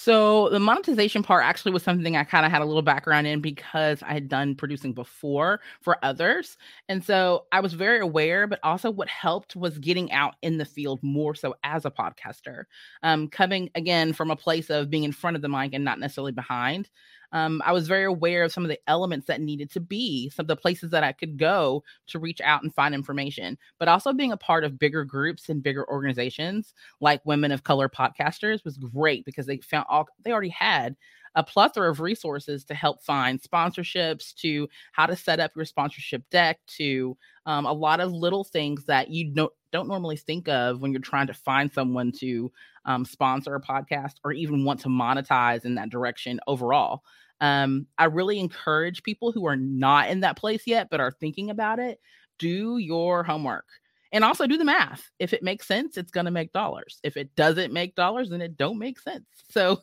So 0.00 0.48
the 0.50 0.60
monetization 0.60 1.24
part 1.24 1.44
actually 1.44 1.72
was 1.72 1.82
something 1.82 2.16
I 2.16 2.22
kind 2.22 2.46
of 2.46 2.52
had 2.52 2.62
a 2.62 2.64
little 2.64 2.82
background 2.82 3.26
in 3.26 3.40
because 3.40 4.00
I 4.04 4.12
had 4.12 4.28
done 4.28 4.54
producing 4.54 4.92
before 4.92 5.58
for 5.80 5.98
others. 6.04 6.56
And 6.88 7.04
so 7.04 7.46
I 7.50 7.58
was 7.58 7.74
very 7.74 7.98
aware, 7.98 8.46
but 8.46 8.60
also 8.62 8.92
what 8.92 9.08
helped 9.08 9.56
was 9.56 9.76
getting 9.76 10.12
out 10.12 10.36
in 10.40 10.56
the 10.56 10.64
field 10.64 11.00
more 11.02 11.34
so 11.34 11.56
as 11.64 11.84
a 11.84 11.90
podcaster. 11.90 12.66
Um, 13.02 13.26
coming 13.26 13.70
again 13.74 14.12
from 14.12 14.30
a 14.30 14.36
place 14.36 14.70
of 14.70 14.88
being 14.88 15.02
in 15.02 15.10
front 15.10 15.34
of 15.34 15.42
the 15.42 15.48
mic 15.48 15.74
and 15.74 15.84
not 15.84 15.98
necessarily 15.98 16.30
behind 16.30 16.88
um, 17.32 17.62
I 17.64 17.72
was 17.72 17.88
very 17.88 18.04
aware 18.04 18.42
of 18.44 18.52
some 18.52 18.64
of 18.64 18.68
the 18.68 18.80
elements 18.86 19.26
that 19.26 19.40
needed 19.40 19.70
to 19.72 19.80
be, 19.80 20.30
some 20.30 20.44
of 20.44 20.48
the 20.48 20.56
places 20.56 20.90
that 20.90 21.04
I 21.04 21.12
could 21.12 21.38
go 21.38 21.84
to 22.08 22.18
reach 22.18 22.40
out 22.40 22.62
and 22.62 22.74
find 22.74 22.94
information, 22.94 23.58
but 23.78 23.88
also 23.88 24.12
being 24.12 24.32
a 24.32 24.36
part 24.36 24.64
of 24.64 24.78
bigger 24.78 25.04
groups 25.04 25.48
and 25.48 25.62
bigger 25.62 25.88
organizations 25.88 26.74
like 27.00 27.24
Women 27.26 27.52
of 27.52 27.64
Color 27.64 27.88
Podcasters 27.88 28.64
was 28.64 28.78
great 28.78 29.24
because 29.24 29.46
they 29.46 29.58
found 29.58 29.86
all 29.88 30.08
they 30.24 30.32
already 30.32 30.48
had 30.48 30.96
a 31.38 31.42
plethora 31.44 31.88
of 31.88 32.00
resources 32.00 32.64
to 32.64 32.74
help 32.74 33.00
find 33.00 33.40
sponsorships, 33.40 34.34
to 34.34 34.68
how 34.90 35.06
to 35.06 35.14
set 35.14 35.38
up 35.38 35.52
your 35.54 35.64
sponsorship 35.64 36.28
deck, 36.30 36.58
to 36.66 37.16
um, 37.46 37.64
a 37.64 37.72
lot 37.72 38.00
of 38.00 38.12
little 38.12 38.42
things 38.42 38.84
that 38.86 39.08
you 39.08 39.32
don't 39.32 39.52
don't 39.70 39.86
normally 39.86 40.16
think 40.16 40.48
of 40.48 40.80
when 40.80 40.90
you're 40.92 41.00
trying 41.00 41.28
to 41.28 41.34
find 41.34 41.72
someone 41.72 42.10
to 42.10 42.50
um, 42.86 43.04
sponsor 43.04 43.54
a 43.54 43.60
podcast 43.60 44.14
or 44.24 44.32
even 44.32 44.64
want 44.64 44.80
to 44.80 44.88
monetize 44.88 45.64
in 45.64 45.76
that 45.76 45.90
direction 45.90 46.40
overall. 46.48 47.02
Um, 47.40 47.86
I 47.98 48.06
really 48.06 48.40
encourage 48.40 49.04
people 49.04 49.30
who 49.30 49.46
are 49.46 49.56
not 49.56 50.08
in 50.08 50.20
that 50.20 50.36
place 50.36 50.66
yet 50.66 50.88
but 50.90 50.98
are 50.98 51.12
thinking 51.12 51.50
about 51.50 51.78
it, 51.78 52.00
do 52.40 52.78
your 52.78 53.22
homework 53.22 53.66
and 54.12 54.24
also 54.24 54.46
do 54.46 54.56
the 54.56 54.64
math. 54.64 55.08
If 55.18 55.32
it 55.32 55.42
makes 55.42 55.66
sense, 55.66 55.96
it's 55.96 56.10
going 56.10 56.26
to 56.26 56.30
make 56.30 56.52
dollars. 56.52 56.98
If 57.02 57.16
it 57.16 57.34
doesn't 57.36 57.72
make 57.72 57.94
dollars, 57.94 58.30
then 58.30 58.40
it 58.40 58.56
don't 58.56 58.78
make 58.78 58.98
sense. 58.98 59.26
So 59.50 59.80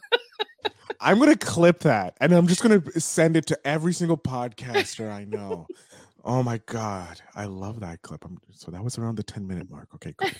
I'm 1.00 1.17
going 1.20 1.36
to 1.36 1.46
clip 1.46 1.79
that 1.82 2.15
and 2.20 2.34
I'm 2.34 2.48
just 2.48 2.63
going 2.63 2.82
to 2.82 3.00
send 3.00 3.38
it 3.38 3.46
to 3.48 3.67
every 3.67 3.94
single 3.94 4.17
podcaster 4.17 5.12
I 5.12 5.25
know. 5.25 5.67
Oh 6.24 6.41
my 6.41 6.60
god, 6.65 7.22
I 7.36 7.46
love 7.46 7.82
that 7.82 8.01
clip. 8.01 8.25
I'm, 8.25 8.39
so 8.51 8.72
that 8.72 8.84
was 8.84 8.98
around 8.98 9.15
the 9.15 9.24
10 9.24 9.46
minute 9.46 9.70
mark. 9.70 9.89
Okay, 9.94 10.15
cool. 10.17 10.32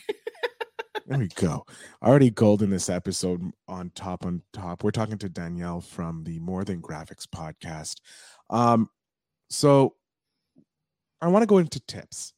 there 1.06 1.20
we 1.20 1.28
go. 1.36 1.64
Already 2.02 2.32
gold 2.32 2.64
in 2.64 2.72
this 2.72 2.90
episode 2.90 3.52
on 3.68 3.92
top 3.94 4.26
on 4.26 4.42
top. 4.52 4.84
We're 4.84 4.90
talking 4.90 5.20
to 5.20 5.30
Danielle 5.30 5.82
from 5.82 6.24
the 6.24 6.40
More 6.40 6.64
Than 6.64 6.82
Graphics 6.82 7.28
podcast. 7.28 7.98
Um, 8.50 8.90
so 9.52 9.94
I 11.22 11.28
want 11.28 11.44
to 11.44 11.48
go 11.48 11.60
into 11.60 11.80
tips. 11.82 12.34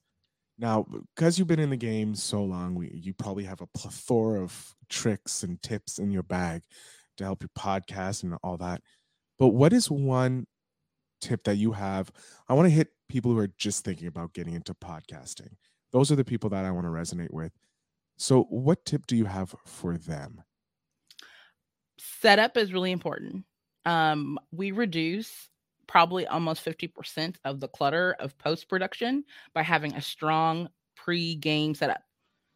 Now, 0.60 0.86
because 1.16 1.38
you've 1.38 1.48
been 1.48 1.60
in 1.60 1.70
the 1.70 1.78
game 1.78 2.16
so 2.16 2.44
long, 2.44 2.74
we, 2.74 2.90
you 2.94 3.14
probably 3.14 3.44
have 3.44 3.62
a 3.62 3.68
plethora 3.68 4.42
of 4.42 4.76
tricks 4.90 5.44
and 5.44 5.62
tips 5.62 6.00
in 6.00 6.12
your 6.12 6.24
bag 6.24 6.64
to 7.18 7.24
help 7.24 7.44
your 7.44 7.52
podcast 7.58 8.24
and 8.24 8.36
all 8.44 8.58
that. 8.58 8.82
But 9.38 9.50
what 9.50 9.72
is 9.72 9.92
one 9.92 10.48
tip 11.22 11.44
that 11.44 11.58
you 11.58 11.74
have? 11.74 12.12
I 12.50 12.54
want 12.54 12.66
to 12.66 12.74
hit 12.74 12.90
people 13.08 13.32
who 13.32 13.40
are 13.40 13.52
just 13.58 13.86
thinking 13.86 14.08
about 14.08 14.34
getting 14.34 14.56
into 14.56 14.74
podcasting. 14.74 15.52
Those 15.92 16.12
are 16.12 16.16
the 16.16 16.26
people 16.26 16.50
that 16.50 16.66
I 16.66 16.72
want 16.72 16.86
to 16.86 16.92
resonate 16.92 17.32
with. 17.32 17.52
So, 18.18 18.44
what 18.50 18.84
tip 18.84 19.06
do 19.06 19.16
you 19.16 19.26
have 19.26 19.54
for 19.66 19.96
them? 19.96 20.42
Setup 22.00 22.58
is 22.58 22.74
really 22.74 22.92
important. 22.92 23.46
Um, 23.86 24.40
we 24.52 24.72
reduce 24.72 25.50
probably 25.88 26.27
almost 26.27 26.63
50% 26.63 27.36
of 27.46 27.60
the 27.60 27.67
clutter 27.67 28.15
of 28.20 28.38
post 28.38 28.70
production 28.70 29.24
by 29.53 29.63
having 29.63 29.94
a 29.96 30.01
strong 30.01 30.70
pre 30.96 31.36
game 31.36 31.74
setup. 31.74 32.01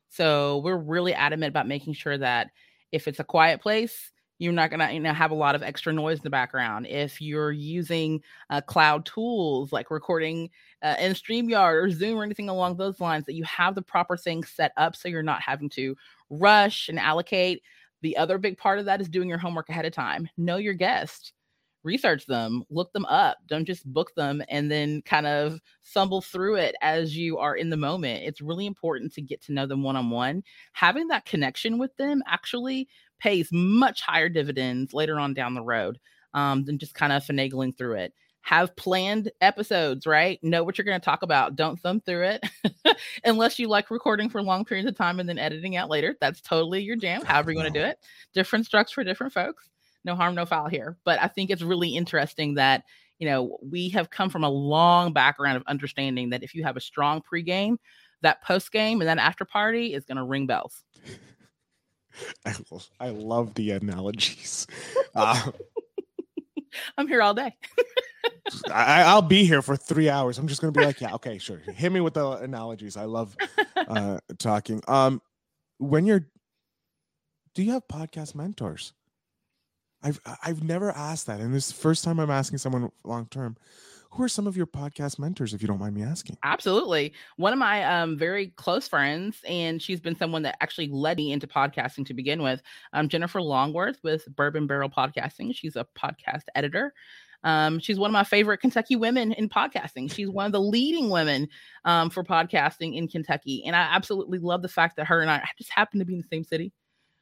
So, 0.09 0.59
we're 0.59 0.77
really 0.77 1.13
adamant 1.13 1.49
about 1.49 1.67
making 1.67 1.93
sure 1.93 2.17
that 2.17 2.49
if 2.91 3.07
it's 3.07 3.19
a 3.19 3.23
quiet 3.23 3.61
place, 3.61 4.11
you're 4.41 4.51
not 4.51 4.71
gonna 4.71 4.91
you 4.91 4.99
know 4.99 5.13
have 5.13 5.29
a 5.29 5.35
lot 5.35 5.53
of 5.53 5.61
extra 5.61 5.93
noise 5.93 6.17
in 6.17 6.23
the 6.23 6.29
background. 6.31 6.87
If 6.87 7.21
you're 7.21 7.51
using 7.51 8.21
uh, 8.49 8.61
cloud 8.61 9.05
tools 9.05 9.71
like 9.71 9.91
recording 9.91 10.49
uh, 10.81 10.95
in 10.99 11.13
StreamYard 11.13 11.83
or 11.83 11.91
Zoom 11.91 12.17
or 12.17 12.23
anything 12.23 12.49
along 12.49 12.77
those 12.77 12.99
lines, 12.99 13.25
that 13.25 13.35
you 13.35 13.43
have 13.43 13.75
the 13.75 13.83
proper 13.83 14.17
things 14.17 14.49
set 14.49 14.71
up 14.77 14.95
so 14.95 15.09
you're 15.09 15.21
not 15.21 15.43
having 15.43 15.69
to 15.69 15.95
rush 16.31 16.89
and 16.89 16.99
allocate. 16.99 17.61
The 18.01 18.17
other 18.17 18.39
big 18.39 18.57
part 18.57 18.79
of 18.79 18.85
that 18.85 18.99
is 18.99 19.09
doing 19.09 19.29
your 19.29 19.37
homework 19.37 19.69
ahead 19.69 19.85
of 19.85 19.93
time. 19.93 20.27
Know 20.37 20.57
your 20.57 20.73
guest 20.73 21.33
research 21.83 22.25
them, 22.25 22.63
look 22.69 22.91
them 22.93 23.05
up. 23.05 23.37
Don't 23.47 23.65
just 23.65 23.85
book 23.85 24.13
them 24.15 24.43
and 24.49 24.71
then 24.71 25.01
kind 25.03 25.27
of 25.27 25.59
stumble 25.83 26.21
through 26.21 26.55
it 26.55 26.75
as 26.81 27.15
you 27.15 27.37
are 27.37 27.55
in 27.55 27.69
the 27.69 27.77
moment. 27.77 28.23
It's 28.23 28.41
really 28.41 28.65
important 28.65 29.13
to 29.13 29.21
get 29.21 29.41
to 29.43 29.53
know 29.53 29.65
them 29.65 29.83
one 29.83 29.95
on 29.95 30.09
one. 30.09 30.43
Having 30.73 31.07
that 31.07 31.25
connection 31.25 31.77
with 31.77 31.95
them 31.97 32.21
actually 32.27 32.87
pays 33.19 33.49
much 33.51 34.01
higher 34.01 34.29
dividends 34.29 34.93
later 34.93 35.19
on 35.19 35.33
down 35.33 35.53
the 35.53 35.61
road 35.61 35.99
um, 36.33 36.65
than 36.65 36.77
just 36.77 36.93
kind 36.93 37.13
of 37.13 37.23
finagling 37.23 37.77
through 37.77 37.95
it. 37.95 38.13
Have 38.43 38.75
planned 38.75 39.31
episodes, 39.39 40.07
right? 40.07 40.39
Know 40.41 40.63
what 40.63 40.77
you're 40.77 40.85
going 40.85 40.99
to 40.99 41.05
talk 41.05 41.21
about. 41.21 41.55
Don't 41.55 41.79
thumb 41.79 42.01
through 42.01 42.23
it 42.23 42.97
unless 43.23 43.59
you 43.59 43.67
like 43.67 43.91
recording 43.91 44.29
for 44.29 44.41
long 44.41 44.65
periods 44.65 44.89
of 44.89 44.95
time 44.95 45.19
and 45.19 45.29
then 45.29 45.37
editing 45.37 45.75
out 45.75 45.91
later. 45.91 46.15
That's 46.19 46.41
totally 46.41 46.81
your 46.81 46.95
jam, 46.95 47.21
however 47.23 47.51
you 47.51 47.57
want 47.57 47.71
to 47.71 47.79
do 47.79 47.85
it. 47.85 47.99
Different 48.33 48.65
structures 48.65 48.93
for 48.93 49.03
different 49.03 49.33
folks 49.33 49.69
no 50.03 50.15
harm, 50.15 50.35
no 50.35 50.45
foul 50.45 50.67
here. 50.67 50.97
But 51.03 51.21
I 51.21 51.27
think 51.27 51.49
it's 51.49 51.61
really 51.61 51.95
interesting 51.95 52.55
that, 52.55 52.83
you 53.19 53.27
know, 53.27 53.57
we 53.61 53.89
have 53.89 54.09
come 54.09 54.29
from 54.29 54.43
a 54.43 54.49
long 54.49 55.13
background 55.13 55.57
of 55.57 55.63
understanding 55.67 56.31
that 56.31 56.43
if 56.43 56.55
you 56.55 56.63
have 56.63 56.77
a 56.77 56.81
strong 56.81 57.21
pregame, 57.21 57.77
that 58.21 58.41
post 58.43 58.71
game 58.71 59.01
and 59.01 59.07
that 59.07 59.17
after 59.17 59.45
party 59.45 59.93
is 59.93 60.05
going 60.05 60.17
to 60.17 60.23
ring 60.23 60.47
bells. 60.47 60.83
I, 62.45 62.55
I 62.99 63.09
love 63.09 63.53
the 63.53 63.71
analogies. 63.71 64.67
Uh, 65.13 65.51
I'm 66.97 67.09
here 67.09 67.21
all 67.21 67.33
day. 67.33 67.53
I, 68.71 69.03
I'll 69.03 69.21
be 69.21 69.43
here 69.43 69.61
for 69.61 69.75
three 69.75 70.09
hours. 70.09 70.37
I'm 70.37 70.47
just 70.47 70.61
gonna 70.61 70.71
be 70.71 70.85
like, 70.85 71.01
yeah, 71.01 71.13
okay, 71.15 71.37
sure. 71.37 71.57
Hit 71.57 71.91
me 71.91 71.99
with 71.99 72.13
the 72.13 72.29
analogies. 72.29 72.95
I 72.95 73.05
love 73.05 73.35
uh, 73.75 74.19
talking. 74.39 74.81
Um, 74.87 75.21
when 75.79 76.05
you're, 76.05 76.27
do 77.55 77.63
you 77.63 77.73
have 77.73 77.87
podcast 77.87 78.35
mentors? 78.35 78.93
I've 80.03 80.19
I've 80.43 80.63
never 80.63 80.91
asked 80.91 81.27
that, 81.27 81.39
and 81.39 81.53
this 81.53 81.67
is 81.67 81.73
the 81.75 81.81
first 81.81 82.03
time 82.03 82.19
I'm 82.19 82.31
asking 82.31 82.57
someone 82.59 82.91
long 83.03 83.27
term. 83.27 83.57
Who 84.11 84.23
are 84.23 84.29
some 84.29 84.45
of 84.45 84.57
your 84.57 84.67
podcast 84.67 85.19
mentors, 85.19 85.53
if 85.53 85.61
you 85.61 85.69
don't 85.69 85.79
mind 85.79 85.95
me 85.95 86.03
asking? 86.03 86.37
Absolutely. 86.43 87.13
One 87.37 87.53
of 87.53 87.59
my 87.59 87.83
um, 87.83 88.17
very 88.17 88.47
close 88.57 88.85
friends, 88.85 89.37
and 89.47 89.81
she's 89.81 90.01
been 90.01 90.17
someone 90.17 90.41
that 90.43 90.57
actually 90.59 90.89
led 90.89 91.15
me 91.15 91.31
into 91.31 91.47
podcasting 91.47 92.05
to 92.07 92.13
begin 92.13 92.41
with. 92.41 92.61
Um, 92.91 93.07
Jennifer 93.07 93.41
Longworth 93.41 93.99
with 94.03 94.25
Bourbon 94.35 94.67
Barrel 94.67 94.89
Podcasting. 94.89 95.55
She's 95.55 95.77
a 95.77 95.87
podcast 95.97 96.43
editor. 96.55 96.93
Um, 97.43 97.79
she's 97.79 97.97
one 97.97 98.09
of 98.09 98.13
my 98.13 98.25
favorite 98.25 98.59
Kentucky 98.59 98.97
women 98.97 99.31
in 99.31 99.47
podcasting. 99.49 100.11
She's 100.13 100.29
one 100.29 100.45
of 100.45 100.51
the 100.51 100.61
leading 100.61 101.09
women 101.09 101.47
um, 101.85 102.09
for 102.09 102.23
podcasting 102.23 102.95
in 102.97 103.07
Kentucky. 103.07 103.63
And 103.65 103.75
I 103.75 103.81
absolutely 103.81 104.39
love 104.39 104.61
the 104.61 104.67
fact 104.67 104.97
that 104.97 105.07
her 105.07 105.21
and 105.21 105.31
I 105.31 105.41
just 105.57 105.71
happen 105.71 105.99
to 105.99 106.05
be 106.05 106.13
in 106.13 106.21
the 106.21 106.27
same 106.27 106.43
city 106.43 106.73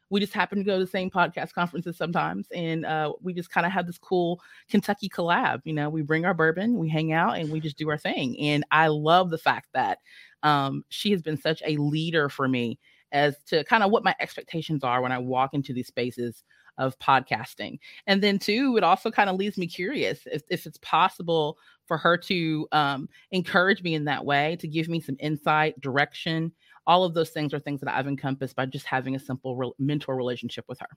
we 0.09 0.19
just 0.19 0.33
happen 0.33 0.57
to 0.57 0.63
go 0.63 0.77
to 0.77 0.85
the 0.85 0.89
same 0.89 1.09
podcast 1.09 1.53
conferences 1.53 1.97
sometimes 1.97 2.47
and 2.53 2.85
uh, 2.85 3.11
we 3.21 3.33
just 3.33 3.51
kind 3.51 3.65
of 3.65 3.71
have 3.71 3.87
this 3.87 3.97
cool 3.97 4.41
kentucky 4.69 5.09
collab 5.09 5.61
you 5.63 5.73
know 5.73 5.89
we 5.89 6.01
bring 6.01 6.25
our 6.25 6.33
bourbon 6.33 6.77
we 6.77 6.89
hang 6.89 7.13
out 7.13 7.37
and 7.37 7.51
we 7.51 7.59
just 7.59 7.77
do 7.77 7.89
our 7.89 7.97
thing 7.97 8.39
and 8.39 8.63
i 8.71 8.87
love 8.87 9.29
the 9.29 9.37
fact 9.37 9.69
that 9.73 9.99
um, 10.43 10.83
she 10.89 11.11
has 11.11 11.21
been 11.21 11.37
such 11.37 11.61
a 11.65 11.77
leader 11.77 12.29
for 12.29 12.47
me 12.47 12.79
as 13.11 13.35
to 13.45 13.63
kind 13.65 13.83
of 13.83 13.91
what 13.91 14.03
my 14.03 14.15
expectations 14.19 14.83
are 14.83 15.01
when 15.01 15.11
i 15.11 15.17
walk 15.17 15.53
into 15.53 15.73
these 15.73 15.87
spaces 15.87 16.43
of 16.77 16.97
podcasting 16.99 17.77
and 18.07 18.23
then 18.23 18.39
too, 18.39 18.77
it 18.77 18.83
also 18.83 19.11
kind 19.11 19.29
of 19.29 19.35
leaves 19.35 19.57
me 19.57 19.67
curious 19.67 20.21
if, 20.25 20.43
if 20.49 20.65
it's 20.65 20.77
possible 20.77 21.57
for 21.85 21.97
her 21.97 22.17
to 22.17 22.67
um, 22.71 23.09
encourage 23.31 23.83
me 23.83 23.95
in 23.95 24.05
that 24.05 24.23
way 24.23 24.55
to 24.61 24.67
give 24.67 24.87
me 24.87 25.01
some 25.01 25.17
insight 25.19 25.79
direction 25.81 26.53
all 26.87 27.03
of 27.03 27.13
those 27.13 27.29
things 27.29 27.53
are 27.53 27.59
things 27.59 27.81
that 27.81 27.93
I've 27.93 28.07
encompassed 28.07 28.55
by 28.55 28.65
just 28.65 28.85
having 28.85 29.15
a 29.15 29.19
simple 29.19 29.55
re- 29.55 29.71
mentor 29.79 30.15
relationship 30.15 30.65
with 30.67 30.79
her. 30.79 30.89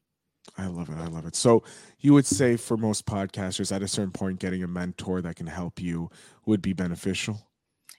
I 0.58 0.66
love 0.66 0.88
it. 0.88 0.96
I 0.96 1.06
love 1.06 1.26
it. 1.26 1.36
So 1.36 1.62
you 2.00 2.14
would 2.14 2.26
say 2.26 2.56
for 2.56 2.76
most 2.76 3.06
podcasters 3.06 3.74
at 3.74 3.82
a 3.82 3.88
certain 3.88 4.10
point, 4.10 4.40
getting 4.40 4.62
a 4.62 4.68
mentor 4.68 5.22
that 5.22 5.36
can 5.36 5.46
help 5.46 5.80
you 5.80 6.10
would 6.46 6.62
be 6.62 6.72
beneficial? 6.72 7.48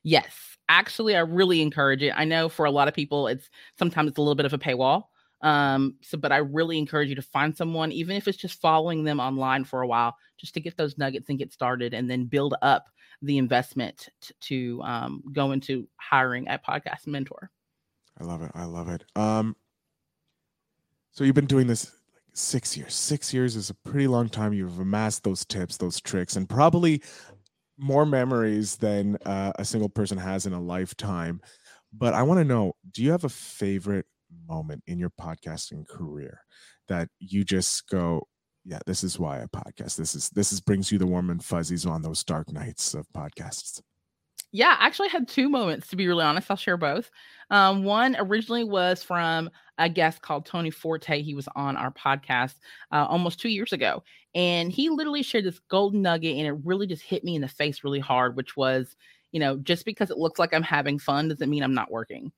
Yes. 0.04 0.28
Actually, 0.70 1.16
I 1.16 1.22
really 1.22 1.62
encourage 1.62 2.04
it. 2.04 2.13
I 2.16 2.25
know 2.25 2.50
for 2.50 2.66
a 2.66 2.72
lot 2.72 2.88
of 2.88 2.94
people, 2.94 3.28
it's 3.28 3.50
sometimes 3.80 4.10
it's 4.10 4.18
a 4.18 4.22
little 4.22 4.36
bit 4.36 4.46
of 4.46 4.54
a 4.54 4.58
paywall. 4.58 5.06
Um, 5.42 5.96
so 6.02 6.18
but 6.18 6.32
I 6.32 6.38
really 6.38 6.78
encourage 6.78 7.10
you 7.10 7.16
to 7.16 7.22
find 7.22 7.56
someone, 7.56 7.92
even 7.92 8.16
if 8.16 8.28
it's 8.28 8.38
just 8.38 8.62
following 8.62 9.04
them 9.04 9.20
online 9.20 9.66
for 9.66 9.82
a 9.82 9.88
while, 9.88 10.16
just 10.38 10.54
to 10.54 10.62
get 10.62 10.78
those 10.78 10.98
nuggets 10.98 11.28
and 11.30 11.38
get 11.38 11.52
started 11.52 11.94
and 11.94 12.10
then 12.10 12.25
build 12.25 12.56
up 12.62 12.86
the 13.22 13.38
investment 13.38 14.10
t- 14.22 14.34
to 14.42 14.82
um, 14.84 15.24
go 15.34 15.52
into 15.52 15.88
hiring 15.98 16.48
a 16.48 16.58
podcast 16.58 17.08
mentor. 17.08 17.52
I 18.24 18.25
love 18.25 18.42
it. 18.42 18.51
I 18.56 18.63
love 18.63 18.88
it. 18.88 19.03
Um, 19.18 19.56
so 21.12 21.25
you've 21.25 21.36
been 21.36 21.46
doing 21.46 21.68
this 21.68 21.92
like 22.13 22.24
six 22.34 22.77
years. 22.77 22.94
Six 22.94 23.34
years 23.34 23.58
is 23.58 23.70
a 23.70 23.74
pretty 23.74 24.08
long 24.08 24.30
time. 24.30 24.53
You've 24.53 24.80
amassed 24.80 25.24
those 25.24 25.44
tips, 25.46 25.77
those 25.77 26.00
tricks, 26.00 26.38
and 26.38 26.48
probably 26.48 27.01
more 27.77 28.06
memories 28.06 28.77
than 28.77 29.18
uh, 29.25 29.51
a 29.56 29.65
single 29.65 29.89
person 29.89 30.18
has 30.18 30.46
in 30.46 30.53
a 30.53 30.62
lifetime. 30.62 31.42
But 31.92 32.13
I 32.13 32.24
want 32.24 32.39
to 32.39 32.46
know: 32.46 32.74
Do 32.92 33.03
you 33.03 33.12
have 33.12 33.25
a 33.25 33.30
favorite 33.30 34.06
moment 34.48 34.84
in 34.88 35.00
your 35.00 35.12
podcasting 35.12 35.86
career 35.86 36.39
that 36.88 37.10
you 37.20 37.44
just 37.44 37.89
go, 37.89 38.27
"Yeah, 38.63 38.80
this 38.86 39.03
is 39.03 39.20
why 39.20 39.42
I 39.42 39.48
podcast. 39.48 39.98
This 39.98 40.15
is 40.15 40.30
this 40.30 40.53
is 40.53 40.62
brings 40.62 40.94
you 40.94 40.98
the 40.98 41.08
warm 41.08 41.30
and 41.30 41.44
fuzzies 41.44 41.86
on 41.86 42.03
those 42.03 42.24
dark 42.24 42.53
nights 42.53 42.94
of 42.94 43.06
podcasts." 43.13 43.82
Yeah, 44.55 44.77
I 44.79 44.86
actually 44.86 45.10
had 45.10 45.27
two 45.27 45.50
moments 45.50 45.88
to 45.89 45.95
be 45.98 46.07
really 46.07 46.24
honest. 46.24 46.50
I'll 46.51 46.57
share 46.57 46.77
both. 46.77 47.10
Um, 47.50 47.83
one 47.83 48.15
originally 48.19 48.63
was 48.63 49.03
from 49.03 49.50
a 49.79 49.89
guest 49.89 50.22
called 50.22 50.45
Tony 50.45 50.69
Forte. 50.72 51.22
He 51.24 51.33
was 51.36 51.50
on 51.55 51.75
our 51.75 51.91
podcast 51.91 52.55
uh, 52.91 53.05
almost 53.10 53.39
two 53.39 53.50
years 53.50 53.74
ago, 53.74 54.03
and 54.36 54.72
he 54.72 54.89
literally 54.89 55.24
shared 55.24 55.45
this 55.45 55.60
golden 55.69 56.03
nugget, 56.03 56.38
and 56.38 56.48
it 56.48 56.55
really 56.63 56.88
just 56.88 57.03
hit 57.03 57.24
me 57.24 57.36
in 57.36 57.41
the 57.41 57.48
face 57.48 57.83
really 57.83 58.00
hard, 58.00 58.36
which 58.36 58.55
was, 58.55 58.95
you 59.31 59.39
know, 59.39 59.57
just 59.57 59.86
because 59.86 60.12
it 60.12 60.17
looks 60.17 60.39
like 60.39 60.53
I'm 60.53 60.63
having 60.63 61.00
fun 61.00 61.29
doesn't 61.29 61.50
mean 61.50 61.63
I'm 61.63 61.74
not 61.74 61.91
working. 61.91 62.31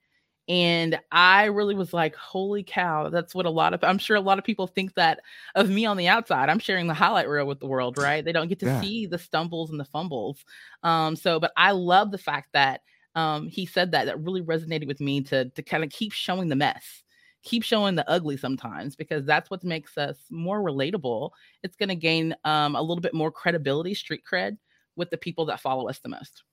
And 0.48 1.00
I 1.12 1.46
really 1.46 1.74
was 1.74 1.92
like, 1.92 2.16
holy 2.16 2.64
cow, 2.64 3.10
that's 3.10 3.34
what 3.34 3.48
a 3.48 3.50
lot 3.50 3.74
of, 3.74 3.84
I'm 3.84 3.98
sure 3.98 4.16
a 4.16 4.22
lot 4.22 4.38
of 4.38 4.46
people 4.46 4.68
think 4.68 4.94
that 4.94 5.22
of 5.56 5.70
me 5.70 5.86
on 5.86 5.98
the 5.98 6.08
outside. 6.08 6.50
I'm 6.50 6.60
sharing 6.60 6.86
the 6.86 6.94
highlight 6.94 7.28
reel 7.28 7.48
with 7.48 7.60
the 7.60 7.68
world, 7.68 7.98
right? 8.02 8.24
They 8.24 8.32
don't 8.32 8.48
get 8.48 8.60
to 8.60 8.68
yeah. 8.68 8.82
see 8.82 9.08
the 9.08 9.18
stumbles 9.18 9.72
and 9.72 9.80
the 9.80 9.86
fumbles. 9.86 10.46
Um, 10.84 11.16
so, 11.16 11.40
but 11.40 11.52
I 11.58 11.72
love 11.72 12.12
the 12.12 12.20
fact 12.20 12.50
that 12.54 12.82
um, 13.16 13.48
he 13.48 13.66
said 13.66 13.92
that, 13.92 14.06
that 14.06 14.20
really 14.20 14.42
resonated 14.42 14.88
with 14.88 15.00
me 15.00 15.22
to, 15.24 15.50
to 15.50 15.64
kind 15.64 15.84
of 15.84 15.90
keep 15.90 16.14
showing 16.14 16.50
the 16.50 16.56
mess, 16.56 17.04
keep 17.44 17.64
showing 17.64 17.96
the 17.96 18.08
ugly 18.10 18.38
sometimes, 18.38 18.96
because 18.96 19.25
that's 19.25 19.50
what 19.50 19.64
makes 19.64 19.98
us 19.98 20.18
more 20.30 20.62
relatable. 20.62 21.32
It's 21.64 21.78
going 21.78 21.90
to 21.90 21.96
gain 21.96 22.36
um, 22.44 22.75
a 22.75 22.82
little 22.82 23.02
bit 23.02 23.14
more 23.14 23.32
credibility, 23.32 23.96
street 23.96 24.22
cred 24.30 24.58
with 24.96 25.10
the 25.10 25.18
people 25.18 25.46
that 25.46 25.60
follow 25.60 25.90
us 25.90 26.00
the 26.00 26.10
most. 26.10 26.44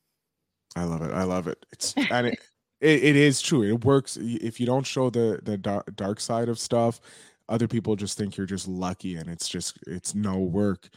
I 0.74 0.84
love 0.84 1.02
it. 1.02 1.12
I 1.12 1.24
love 1.24 1.48
it. 1.48 1.66
It's 1.72 1.94
and 2.10 2.28
it, 2.28 2.38
it, 2.82 3.04
it 3.04 3.16
is 3.16 3.40
true. 3.40 3.62
It 3.62 3.84
works 3.84 4.18
if 4.20 4.58
you 4.58 4.66
don't 4.66 4.86
show 4.86 5.08
the 5.08 5.40
the 5.42 5.56
dark, 5.56 6.20
side 6.20 6.48
of 6.48 6.58
stuff. 6.58 7.00
Other 7.48 7.68
people 7.68 7.96
just 7.96 8.18
think 8.18 8.36
you're 8.36 8.46
just 8.46 8.68
lucky, 8.68 9.16
and 9.16 9.28
it's 9.30 9.48
just 9.48 9.78
it's 9.86 10.14
no 10.14 10.38
work. 10.38 10.88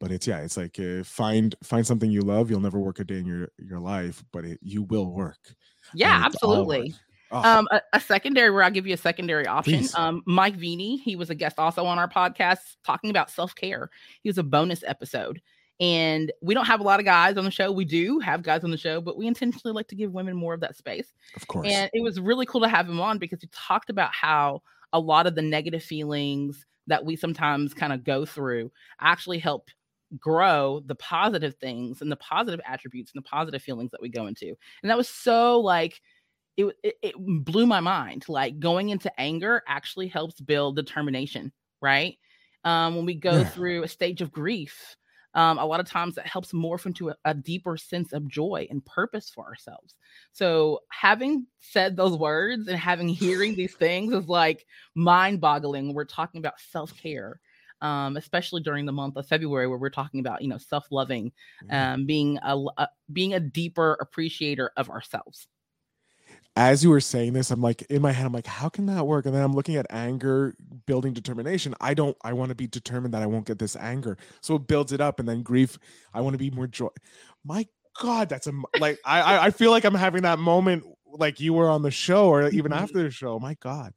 But 0.00 0.10
it's 0.10 0.26
yeah, 0.26 0.40
it's 0.40 0.56
like 0.56 0.80
uh, 0.80 1.04
find 1.04 1.54
find 1.62 1.86
something 1.86 2.10
you 2.10 2.22
love. 2.22 2.50
You'll 2.50 2.60
never 2.60 2.78
work 2.78 3.00
a 3.00 3.04
day 3.04 3.18
in 3.18 3.26
your 3.26 3.48
your 3.58 3.80
life, 3.80 4.24
but 4.32 4.44
it, 4.44 4.58
you 4.62 4.82
will 4.82 5.12
work. 5.12 5.54
Yeah, 5.94 6.22
absolutely. 6.24 6.94
Oh. 7.30 7.42
Um, 7.42 7.68
a, 7.72 7.82
a, 7.92 8.00
secondary 8.00 8.50
where 8.50 8.62
I'll 8.62 8.70
give 8.70 8.86
you 8.86 8.94
a 8.94 8.98
secondary 8.98 9.48
option. 9.48 9.80
Please. 9.80 9.94
Um, 9.96 10.22
Mike 10.26 10.54
Vini, 10.54 10.96
he 10.98 11.16
was 11.16 11.28
a 11.28 11.34
guest 11.34 11.58
also 11.58 11.84
on 11.84 11.98
our 11.98 12.08
podcast 12.08 12.60
talking 12.84 13.10
about 13.10 13.30
self 13.30 13.54
care. 13.54 13.90
He 14.22 14.28
was 14.28 14.38
a 14.38 14.44
bonus 14.44 14.84
episode, 14.86 15.42
And 15.78 16.32
we 16.40 16.54
don't 16.54 16.66
have 16.66 16.80
a 16.80 16.84
lot 16.84 17.00
of 17.00 17.06
guys 17.06 17.36
on 17.36 17.44
the 17.44 17.50
show. 17.50 17.70
We 17.70 17.84
do 17.84 18.18
have 18.20 18.42
guys 18.42 18.64
on 18.64 18.70
the 18.70 18.78
show, 18.78 19.00
but 19.00 19.16
we 19.16 19.26
intentionally 19.26 19.74
like 19.74 19.88
to 19.88 19.94
give 19.94 20.12
women 20.12 20.34
more 20.34 20.54
of 20.54 20.60
that 20.60 20.76
space. 20.76 21.12
Of 21.34 21.46
course. 21.48 21.66
And 21.68 21.90
it 21.92 22.02
was 22.02 22.18
really 22.18 22.46
cool 22.46 22.62
to 22.62 22.68
have 22.68 22.88
him 22.88 23.00
on 23.00 23.18
because 23.18 23.40
he 23.42 23.48
talked 23.52 23.90
about 23.90 24.10
how 24.12 24.62
a 24.92 25.00
lot 25.00 25.26
of 25.26 25.34
the 25.34 25.42
negative 25.42 25.82
feelings 25.82 26.64
that 26.86 27.04
we 27.04 27.16
sometimes 27.16 27.74
kind 27.74 27.92
of 27.92 28.04
go 28.04 28.24
through 28.24 28.70
actually 29.00 29.38
help 29.38 29.68
grow 30.18 30.80
the 30.86 30.94
positive 30.94 31.56
things 31.56 32.00
and 32.00 32.10
the 32.10 32.16
positive 32.16 32.60
attributes 32.64 33.12
and 33.14 33.22
the 33.22 33.28
positive 33.28 33.60
feelings 33.60 33.90
that 33.90 34.00
we 34.00 34.08
go 34.08 34.26
into. 34.28 34.54
And 34.82 34.90
that 34.90 34.96
was 34.96 35.08
so 35.08 35.60
like 35.60 36.00
it, 36.56 36.74
it, 36.82 36.94
it 37.02 37.14
blew 37.44 37.66
my 37.66 37.80
mind. 37.80 38.24
Like 38.28 38.58
going 38.60 38.88
into 38.90 39.12
anger 39.20 39.62
actually 39.66 40.08
helps 40.08 40.40
build 40.40 40.76
determination, 40.76 41.52
right? 41.82 42.16
Um, 42.64 42.96
when 42.96 43.04
we 43.04 43.14
go 43.14 43.40
Yeah. 43.40 43.44
through 43.44 43.82
a 43.82 43.88
stage 43.88 44.22
of 44.22 44.32
grief, 44.32 44.96
um, 45.36 45.58
a 45.58 45.66
lot 45.66 45.80
of 45.80 45.86
times 45.86 46.14
that 46.14 46.26
helps 46.26 46.52
morph 46.52 46.86
into 46.86 47.10
a, 47.10 47.16
a 47.26 47.34
deeper 47.34 47.76
sense 47.76 48.14
of 48.14 48.26
joy 48.26 48.66
and 48.70 48.84
purpose 48.86 49.30
for 49.30 49.44
ourselves. 49.44 49.94
So 50.32 50.80
having 50.90 51.46
said 51.58 51.94
those 51.94 52.16
words 52.16 52.68
and 52.68 52.78
having 52.78 53.08
hearing 53.08 53.54
these 53.54 53.74
things 53.78 54.14
is 54.14 54.28
like 54.28 54.66
mind-boggling 54.94 55.94
we're 55.94 56.06
talking 56.06 56.40
about 56.40 56.58
self-care. 56.72 57.38
Um, 57.82 58.16
especially 58.16 58.62
during 58.62 58.86
the 58.86 58.92
month 58.92 59.18
of 59.18 59.26
February, 59.26 59.68
where 59.68 59.76
we're 59.76 59.90
talking 59.90 60.20
about, 60.20 60.40
you 60.40 60.48
know, 60.48 60.56
self-loving, 60.56 61.30
um, 61.68 62.06
being 62.06 62.38
a, 62.42 62.56
a 62.78 62.88
being 63.12 63.34
a 63.34 63.40
deeper 63.40 63.98
appreciator 64.00 64.70
of 64.78 64.88
ourselves. 64.88 65.46
As 66.56 66.82
you 66.82 66.90
were 66.90 67.00
saying 67.00 67.34
this, 67.34 67.50
I'm 67.50 67.60
like 67.60 67.82
in 67.90 68.00
my 68.02 68.12
head, 68.12 68.26
I'm 68.26 68.32
like, 68.32 68.46
how 68.46 68.68
can 68.70 68.86
that 68.86 69.06
work? 69.06 69.26
And 69.26 69.34
then 69.34 69.42
I'm 69.42 69.54
looking 69.54 69.76
at 69.76 69.86
anger 69.90 70.54
building 70.86 71.12
determination. 71.12 71.74
I 71.80 71.94
don't, 71.94 72.16
I 72.24 72.32
want 72.32 72.48
to 72.48 72.54
be 72.54 72.66
determined 72.66 73.12
that 73.14 73.22
I 73.22 73.26
won't 73.26 73.46
get 73.46 73.58
this 73.58 73.76
anger. 73.76 74.16
So 74.40 74.56
it 74.56 74.66
builds 74.66 74.92
it 74.92 75.00
up. 75.00 75.20
And 75.20 75.28
then 75.28 75.42
grief, 75.42 75.78
I 76.14 76.22
want 76.22 76.34
to 76.34 76.38
be 76.38 76.50
more 76.50 76.66
joy. 76.66 76.88
My 77.44 77.66
God, 78.00 78.28
that's 78.28 78.46
a 78.46 78.52
like 78.78 78.98
I 79.04 79.46
I- 79.46 79.50
feel 79.50 79.70
like 79.70 79.84
I'm 79.84 79.94
having 79.94 80.22
that 80.22 80.38
moment 80.38 80.84
like 81.12 81.40
you 81.40 81.52
were 81.54 81.68
on 81.68 81.82
the 81.82 81.90
show 81.90 82.28
or 82.28 82.48
even 82.48 82.72
Mhm. 82.72 82.76
after 82.82 83.02
the 83.02 83.10
show. 83.10 83.38
My 83.38 83.54
God. 83.60 83.92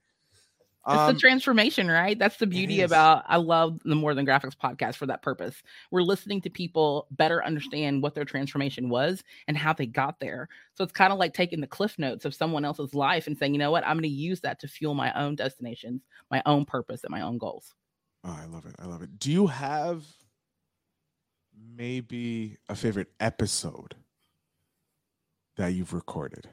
It's 0.89 0.97
Um, 0.97 1.13
the 1.13 1.19
transformation, 1.19 1.87
right? 1.87 2.17
That's 2.17 2.37
the 2.37 2.47
beauty 2.47 2.81
about 2.81 3.23
I 3.27 3.37
love 3.37 3.79
the 3.85 3.93
More 3.95 4.15
Than 4.15 4.25
Graphics 4.25 4.55
podcast 4.55 4.95
for 4.95 5.05
that 5.05 5.21
purpose. 5.21 5.61
We're 5.91 6.01
listening 6.01 6.41
to 6.41 6.49
people 6.49 7.05
better 7.11 7.45
understand 7.45 8.01
what 8.01 8.15
their 8.15 8.25
transformation 8.25 8.89
was 8.89 9.23
and 9.47 9.55
how 9.55 9.73
they 9.73 9.85
got 9.85 10.19
there. 10.19 10.49
So 10.73 10.83
it's 10.83 10.93
kind 10.93 11.13
of 11.13 11.19
like 11.19 11.33
taking 11.35 11.61
the 11.61 11.67
cliff 11.67 11.99
notes 11.99 12.25
of 12.25 12.33
someone 12.33 12.65
else's 12.65 12.95
life 12.95 13.27
and 13.27 13.37
saying, 13.37 13.53
you 13.53 13.59
know 13.59 13.69
what, 13.69 13.85
I'm 13.85 13.97
going 13.97 14.03
to 14.03 14.09
use 14.09 14.41
that 14.41 14.59
to 14.61 14.67
fuel 14.67 14.95
my 14.95 15.13
own 15.13 15.35
destinations, 15.35 16.01
my 16.31 16.41
own 16.47 16.65
purpose, 16.65 17.03
and 17.03 17.11
my 17.11 17.21
own 17.21 17.37
goals. 17.37 17.75
oh, 18.23 18.37
I 18.41 18.45
love 18.45 18.65
it. 18.65 18.75
I 18.79 18.85
love 18.85 19.01
it. 19.03 19.19
Do 19.19 19.31
you 19.31 19.47
have 19.47 20.03
maybe 21.77 22.57
a 22.67 22.75
favorite 22.75 23.11
episode 23.19 23.95
that 25.57 25.69
you've 25.73 25.93
recorded? 25.93 26.49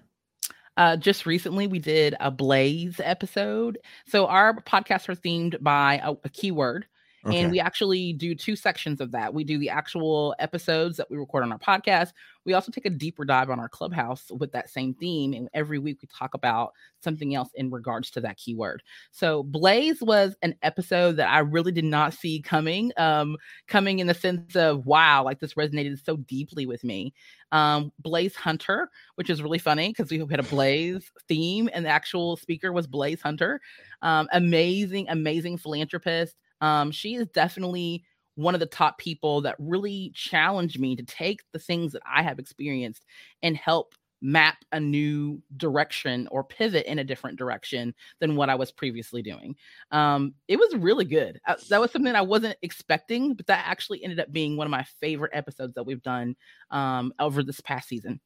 Uh, 0.76 0.97
just 0.97 1.25
recently, 1.26 1.66
we 1.66 1.78
did 1.78 2.14
a 2.21 2.30
Blaze 2.30 3.00
episode. 3.02 3.78
So 4.06 4.26
our 4.26 4.54
podcasts 4.62 5.09
are 5.09 5.14
themed 5.14 5.62
by 5.62 6.00
a, 6.02 6.12
a 6.25 6.28
keyword. 6.28 6.87
Okay. 7.26 7.40
And 7.40 7.50
we 7.50 7.59
actually 7.59 8.12
do 8.12 8.35
two 8.35 8.54
sections 8.54 9.00
of 9.00 9.11
that. 9.12 9.35
We 9.35 9.42
do 9.42 9.59
the 9.59 9.71
actual 9.71 10.35
episodes 10.38 10.97
that 10.97 11.11
we 11.11 11.16
record 11.16 11.42
on 11.42 11.52
our 11.52 11.59
podcast. 11.59 12.12
We 12.45 12.52
also 12.52 12.71
take 12.71 12.87
a 12.87 12.90
deeper 12.90 13.25
dive 13.25 13.50
on 13.50 13.59
our 13.59 13.68
clubhouse 13.68 14.30
with 14.30 14.52
that 14.52 14.71
same 14.71 14.95
theme. 14.95 15.33
And 15.33 15.49
every 15.52 15.80
week 15.80 15.99
we 16.00 16.09
talk 16.09 16.35
about 16.35 16.73
something 17.00 17.35
else 17.35 17.50
in 17.54 17.71
regards 17.71 18.11
to 18.12 18.21
that 18.21 18.37
keyword. 18.37 18.83
So 19.11 19.42
Blaze 19.42 20.00
was 20.00 20.37
an 20.42 20.54
episode 20.62 21.16
that 21.16 21.28
I 21.28 21.40
really 21.40 21.73
did 21.73 21.85
not 21.85 22.14
see 22.14 22.40
coming, 22.40 22.92
um, 22.97 23.37
coming 23.66 23.99
in 23.99 24.06
the 24.06 24.14
sense 24.14 24.54
of, 24.54 24.87
wow, 24.87 25.25
like 25.25 25.40
this 25.40 25.54
resonated 25.54 26.02
so 26.04 26.18
deeply 26.18 26.66
with 26.66 26.85
me. 26.85 27.12
Um, 27.50 27.92
Blaze 27.99 28.37
Hunter, 28.37 28.90
which 29.16 29.30
is 29.30 29.42
really 29.42 29.59
funny 29.59 29.88
because 29.88 30.11
we 30.11 30.18
had 30.18 30.40
a 30.40 30.45
Blaze 30.45 31.11
theme 31.26 31.68
and 31.73 31.85
the 31.85 31.90
actual 31.90 32.37
speaker 32.37 32.73
was 32.73 32.87
Blaze 32.87 33.21
Hunter. 33.21 33.61
Um, 34.02 34.28
amazing, 34.33 35.06
amazing 35.09 35.59
philanthropist. 35.59 36.37
Um, 36.61 36.91
she 36.91 37.15
is 37.15 37.27
definitely 37.29 38.05
one 38.37 38.55
of 38.55 38.61
the 38.61 38.66
top 38.66 38.99
people 38.99 39.40
that 39.42 39.57
really 39.59 40.12
challenged 40.14 40.79
me 40.79 40.95
to 40.97 41.03
take 41.03 41.40
the 41.53 41.59
things 41.59 41.92
that 41.92 42.03
I 42.07 42.23
have 42.23 42.38
experienced 42.38 43.05
and 43.42 43.57
help 43.57 43.95
map 44.23 44.57
a 44.73 44.81
new 44.81 45.42
direction 45.57 46.27
or 46.31 46.42
pivot 46.42 46.87
in 46.87 46.99
a 46.99 47.05
different 47.05 47.38
direction 47.38 47.95
than 48.19 48.37
what 48.37 48.49
I 48.49 48.55
was 48.55 48.73
previously 48.73 49.23
doing. 49.23 49.57
Um, 49.90 50.35
it 50.49 50.59
was 50.59 50.75
really 50.75 51.05
good. 51.05 51.40
Uh, 51.47 51.57
that 51.69 51.81
was 51.81 51.90
something 51.90 52.14
I 52.14 52.23
wasn't 52.23 52.57
expecting, 52.62 53.35
but 53.35 53.47
that 53.47 53.64
actually 53.66 54.03
ended 54.03 54.21
up 54.21 54.33
being 54.33 54.57
one 54.57 54.66
of 54.66 54.71
my 54.71 54.85
favorite 55.01 55.33
episodes 55.35 55.75
that 55.75 55.85
we've 55.85 56.03
done 56.03 56.37
um, 56.71 57.12
over 57.19 57.42
this 57.42 57.61
past 57.61 57.88
season. 57.88 58.21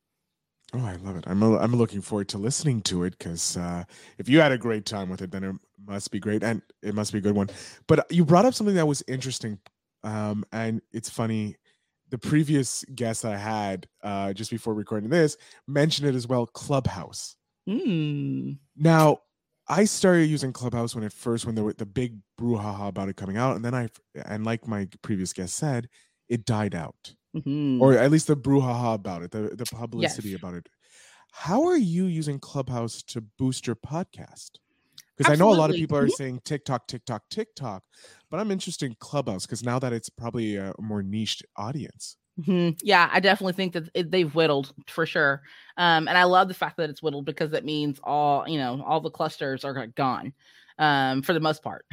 Oh, 0.72 0.84
I 0.84 0.96
love 0.96 1.16
it. 1.16 1.24
I'm 1.26 1.42
i 1.42 1.58
I'm 1.58 1.74
looking 1.74 2.00
forward 2.00 2.28
to 2.28 2.38
listening 2.38 2.80
to 2.82 3.02
it 3.02 3.18
because 3.18 3.56
uh, 3.56 3.82
if 4.18 4.28
you 4.28 4.40
had 4.40 4.52
a 4.52 4.58
great 4.58 4.86
time 4.86 5.10
with 5.10 5.20
it, 5.20 5.32
then 5.32 5.58
must 5.90 6.10
be 6.10 6.20
great 6.20 6.42
and 6.42 6.62
it 6.82 6.94
must 6.94 7.12
be 7.12 7.18
a 7.18 7.22
good 7.22 7.34
one. 7.34 7.50
But 7.86 8.10
you 8.10 8.24
brought 8.24 8.44
up 8.46 8.54
something 8.54 8.76
that 8.76 8.86
was 8.86 9.02
interesting, 9.08 9.58
um, 10.04 10.44
and 10.52 10.80
it's 10.92 11.10
funny. 11.10 11.56
The 12.10 12.18
previous 12.18 12.84
guest 12.94 13.22
that 13.22 13.32
I 13.34 13.38
had 13.38 13.86
uh, 14.02 14.32
just 14.32 14.50
before 14.50 14.74
recording 14.74 15.10
this 15.10 15.36
mentioned 15.68 16.08
it 16.08 16.16
as 16.16 16.26
well. 16.26 16.44
Clubhouse. 16.46 17.36
Mm. 17.68 18.58
Now, 18.76 19.18
I 19.68 19.84
started 19.84 20.24
using 20.26 20.52
Clubhouse 20.52 20.94
when 20.94 21.04
it 21.04 21.12
first 21.12 21.46
when 21.46 21.54
there 21.54 21.62
was 21.62 21.76
the 21.76 21.86
big 21.86 22.16
brouhaha 22.40 22.88
about 22.88 23.08
it 23.08 23.16
coming 23.16 23.36
out, 23.36 23.54
and 23.54 23.64
then 23.64 23.74
I 23.74 23.88
and 24.26 24.44
like 24.44 24.66
my 24.66 24.88
previous 25.02 25.32
guest 25.32 25.54
said, 25.54 25.88
it 26.28 26.44
died 26.44 26.74
out 26.74 27.14
Mhm. 27.36 27.80
or 27.80 27.94
at 27.96 28.10
least 28.10 28.26
the 28.26 28.36
brouhaha 28.36 28.94
about 28.94 29.22
it, 29.22 29.30
the, 29.30 29.54
the 29.54 29.66
publicity 29.66 30.30
Yes. 30.30 30.38
about 30.38 30.54
it. 30.54 30.68
How 31.32 31.64
are 31.66 31.76
you 31.76 32.06
using 32.06 32.40
Clubhouse 32.40 33.02
to 33.04 33.20
boost 33.20 33.68
your 33.68 33.76
podcast? 33.76 34.50
Because 35.20 35.34
I 35.34 35.36
know 35.36 35.52
a 35.52 35.54
lot 35.54 35.68
of 35.68 35.76
people 35.76 35.98
are 35.98 36.06
Mhm. 36.06 36.16
saying 36.16 36.40
TikTok, 36.44 36.86
TikTok, 36.86 37.24
TikTok, 37.28 37.84
but 38.30 38.40
I'm 38.40 38.50
interested 38.50 38.86
in 38.86 38.96
Clubhouse 39.00 39.44
because 39.44 39.62
now 39.62 39.78
that 39.78 39.92
it's 39.92 40.08
probably 40.08 40.56
a 40.56 40.72
more 40.80 41.02
niched 41.02 41.44
audience. 41.56 42.16
Mhm. 42.40 42.78
Yeah, 42.82 43.10
I 43.12 43.20
definitely 43.20 43.52
think 43.52 43.74
that 43.74 43.90
it, 43.92 44.10
they've 44.10 44.34
whittled 44.34 44.72
for 44.86 45.04
sure. 45.04 45.42
Um, 45.76 46.08
and 46.08 46.16
I 46.16 46.24
love 46.24 46.48
the 46.48 46.54
fact 46.54 46.78
that 46.78 46.88
it's 46.88 47.02
whittled 47.02 47.26
because 47.26 47.50
that 47.50 47.66
means 47.66 48.00
all 48.02 48.48
you 48.48 48.56
know, 48.56 48.82
all 48.86 49.00
the 49.02 49.10
clusters 49.10 49.62
are 49.62 49.86
gone 49.88 50.32
um, 50.80 51.20
for 51.22 51.34
the 51.34 51.40
most 51.40 51.62
part. 51.62 51.84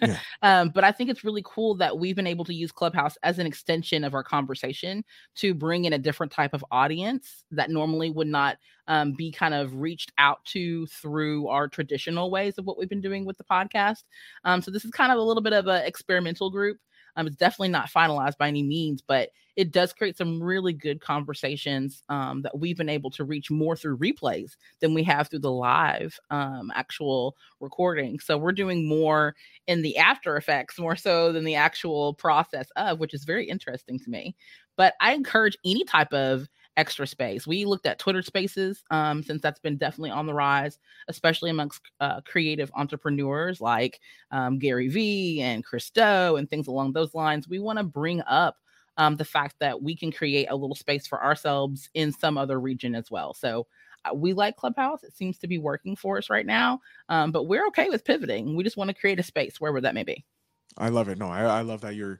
Yeah. 0.00 0.18
um, 0.42 0.70
but 0.70 0.84
I 0.84 0.92
think 0.92 1.10
it's 1.10 1.24
really 1.24 1.42
cool 1.44 1.74
that 1.74 1.98
we've 1.98 2.16
been 2.16 2.28
able 2.28 2.44
to 2.46 2.54
use 2.54 2.72
Clubhouse 2.72 3.18
as 3.22 3.38
an 3.38 3.46
extension 3.46 4.04
of 4.04 4.14
our 4.14 4.22
conversation 4.22 5.04
to 5.36 5.52
bring 5.52 5.84
in 5.84 5.92
a 5.92 5.98
different 5.98 6.32
type 6.32 6.54
of 6.54 6.64
audience 6.70 7.44
that 7.50 7.70
normally 7.70 8.08
would 8.08 8.28
not 8.28 8.56
um, 8.86 9.12
be 9.12 9.32
kind 9.32 9.52
of 9.52 9.74
reached 9.74 10.12
out 10.16 10.44
to 10.46 10.86
through 10.86 11.48
our 11.48 11.66
traditional 11.68 12.30
ways 12.30 12.56
of 12.56 12.64
what 12.64 12.78
we've 12.78 12.88
been 12.88 13.00
doing 13.00 13.26
with 13.26 13.36
the 13.36 13.44
podcast. 13.44 14.04
Um, 14.44 14.62
so 14.62 14.70
this 14.70 14.84
is 14.84 14.92
kind 14.92 15.10
of 15.10 15.18
a 15.18 15.22
little 15.22 15.42
bit 15.42 15.52
of 15.52 15.66
an 15.66 15.84
experimental 15.84 16.48
group. 16.48 16.78
Um, 17.16 17.26
it's 17.26 17.36
definitely 17.36 17.70
not 17.70 17.90
finalized 17.90 18.38
by 18.38 18.46
any 18.46 18.62
means, 18.62 19.02
but 19.02 19.30
it 19.56 19.72
does 19.72 19.92
create 19.92 20.16
some 20.16 20.42
really 20.42 20.74
good 20.74 21.00
conversations 21.00 22.02
um, 22.10 22.42
that 22.42 22.58
we've 22.58 22.76
been 22.76 22.90
able 22.90 23.10
to 23.10 23.24
reach 23.24 23.50
more 23.50 23.74
through 23.74 23.96
replays 23.96 24.56
than 24.80 24.92
we 24.92 25.02
have 25.02 25.28
through 25.28 25.38
the 25.38 25.50
live 25.50 26.18
um, 26.30 26.70
actual 26.74 27.36
recording. 27.60 28.20
So 28.20 28.36
we're 28.36 28.52
doing 28.52 28.86
more 28.86 29.34
in 29.66 29.80
the 29.80 29.96
after 29.96 30.36
effects 30.36 30.78
more 30.78 30.96
so 30.96 31.32
than 31.32 31.44
the 31.44 31.54
actual 31.54 32.14
process 32.14 32.68
of, 32.76 33.00
which 33.00 33.14
is 33.14 33.24
very 33.24 33.48
interesting 33.48 33.98
to 34.00 34.10
me. 34.10 34.36
But 34.76 34.94
I 35.00 35.14
encourage 35.14 35.56
any 35.64 35.84
type 35.84 36.12
of 36.12 36.48
extra 36.76 37.06
space. 37.06 37.46
We 37.46 37.64
looked 37.64 37.86
at 37.86 37.98
Twitter 37.98 38.20
spaces 38.20 38.84
um, 38.90 39.22
since 39.22 39.40
that's 39.40 39.60
been 39.60 39.78
definitely 39.78 40.10
on 40.10 40.26
the 40.26 40.34
rise, 40.34 40.78
especially 41.08 41.48
amongst 41.48 41.80
uh, 42.00 42.20
creative 42.26 42.70
entrepreneurs 42.74 43.62
like 43.62 44.00
um, 44.30 44.58
Gary 44.58 44.88
Vee 44.88 45.40
and 45.40 45.64
Chris 45.64 45.88
Do 45.88 46.36
and 46.36 46.48
things 46.50 46.66
along 46.66 46.92
those 46.92 47.14
lines. 47.14 47.48
We 47.48 47.58
want 47.58 47.78
to 47.78 47.84
bring 47.84 48.20
up 48.22 48.58
um, 48.96 49.16
the 49.16 49.24
fact 49.24 49.56
that 49.60 49.82
we 49.82 49.96
can 49.96 50.12
create 50.12 50.48
a 50.50 50.56
little 50.56 50.76
space 50.76 51.06
for 51.06 51.22
ourselves 51.22 51.90
in 51.94 52.12
some 52.12 52.38
other 52.38 52.60
region 52.60 52.94
as 52.94 53.10
well. 53.10 53.34
So 53.34 53.66
uh, 54.04 54.14
we 54.14 54.32
like 54.32 54.56
Clubhouse. 54.56 55.04
It 55.04 55.16
seems 55.16 55.38
to 55.38 55.48
be 55.48 55.58
working 55.58 55.96
for 55.96 56.18
us 56.18 56.30
right 56.30 56.46
now, 56.46 56.80
um, 57.08 57.32
but 57.32 57.44
we're 57.44 57.66
okay 57.68 57.88
with 57.88 58.04
pivoting. 58.04 58.56
We 58.56 58.64
just 58.64 58.76
want 58.76 58.88
to 58.88 58.94
create 58.94 59.20
a 59.20 59.24
space 59.24 59.60
wherever 59.60 59.80
that 59.82 59.94
may 59.94 60.04
be. 60.04 60.24
I 60.78 60.90
love 60.90 61.08
it. 61.08 61.18
No, 61.18 61.28
I, 61.28 61.42
I 61.44 61.60
love 61.62 61.82
that 61.82 61.94
you're 61.94 62.18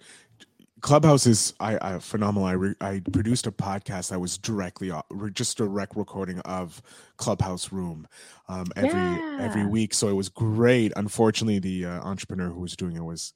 Clubhouse 0.83 1.27
is 1.27 1.55
I, 1.59 1.79
I 1.81 1.99
phenomenal. 1.99 2.47
I 2.47 2.53
re, 2.53 2.75
I 2.81 3.03
produced 3.13 3.47
a 3.47 3.53
podcast 3.53 4.11
that 4.11 4.21
was 4.21 4.39
directly 4.39 4.93
just 5.33 5.57
direct 5.59 5.97
recording 5.97 6.39
of 6.41 6.83
Clubhouse 7.17 7.73
Room 7.73 8.07
um, 8.49 8.67
every 8.77 9.25
every 9.41 9.67
week. 9.67 9.95
So 9.95 10.09
it 10.09 10.13
was 10.15 10.29
great. 10.29 10.93
Unfortunately, 10.97 11.59
the 11.59 11.87
uh, 11.87 12.01
entrepreneur 12.03 12.51
who 12.51 12.61
was 12.61 12.77
doing 12.77 12.97
it 12.97 13.05
was 13.05 13.33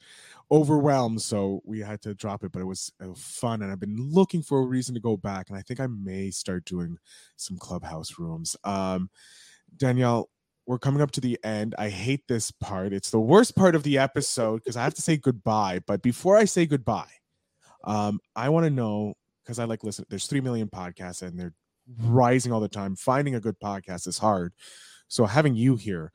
overwhelmed, 0.53 1.23
so 1.23 1.63
we 1.65 1.81
had 1.81 2.03
to 2.03 2.15
drop 2.15 2.45
it. 2.45 2.53
But 2.53 2.63
it 2.63 2.67
was 2.67 2.93
uh, 3.03 3.15
fun, 3.17 3.63
and 3.63 3.73
I've 3.73 3.81
been 3.81 3.97
looking 3.99 4.43
for 4.43 4.61
a 4.61 4.67
reason 4.67 4.95
to 4.95 5.01
go 5.01 5.17
back. 5.17 5.51
And 5.51 5.59
I 5.59 5.63
think 5.63 5.81
I 5.81 5.89
may 5.89 6.31
start 6.31 6.65
doing 6.65 6.99
some 7.37 7.59
Clubhouse 7.59 8.19
rooms. 8.19 8.57
Um, 8.65 9.11
Danielle, 9.77 10.31
we're 10.67 10.79
coming 10.79 11.03
up 11.03 11.13
to 11.13 11.21
the 11.21 11.39
end. 11.45 11.75
I 11.79 11.89
hate 11.91 12.29
this 12.29 12.51
part. 12.51 12.93
It's 12.93 13.11
the 13.11 13.21
worst 13.21 13.57
part 13.57 13.75
of 13.75 13.83
the 13.85 13.99
episode 13.99 14.59
because 14.59 14.77
I 14.77 14.85
have 14.85 14.95
to 14.95 15.03
say 15.03 15.17
goodbye. 15.17 15.81
But 15.87 16.03
before 16.03 16.37
I 16.37 16.47
say 16.47 16.67
goodbye, 16.67 17.11
Um, 17.85 18.21
I 18.37 18.49
want 18.51 18.65
to 18.65 18.71
know 18.71 19.15
because 19.45 19.59
I 19.59 19.65
like 19.65 19.85
listen. 19.85 20.05
There's 20.11 20.27
three 20.27 20.41
million 20.41 20.69
podcasts 20.69 21.23
and 21.23 21.39
they're 21.39 21.55
rising 22.03 22.53
all 22.53 22.61
the 22.61 22.69
time. 22.69 22.97
Finding 22.97 23.35
a 23.35 23.41
good 23.41 23.59
podcast 23.61 24.07
is 24.07 24.19
hard. 24.19 24.53
So 25.09 25.27
having 25.27 25.55
you 25.55 25.77
here, 25.77 26.13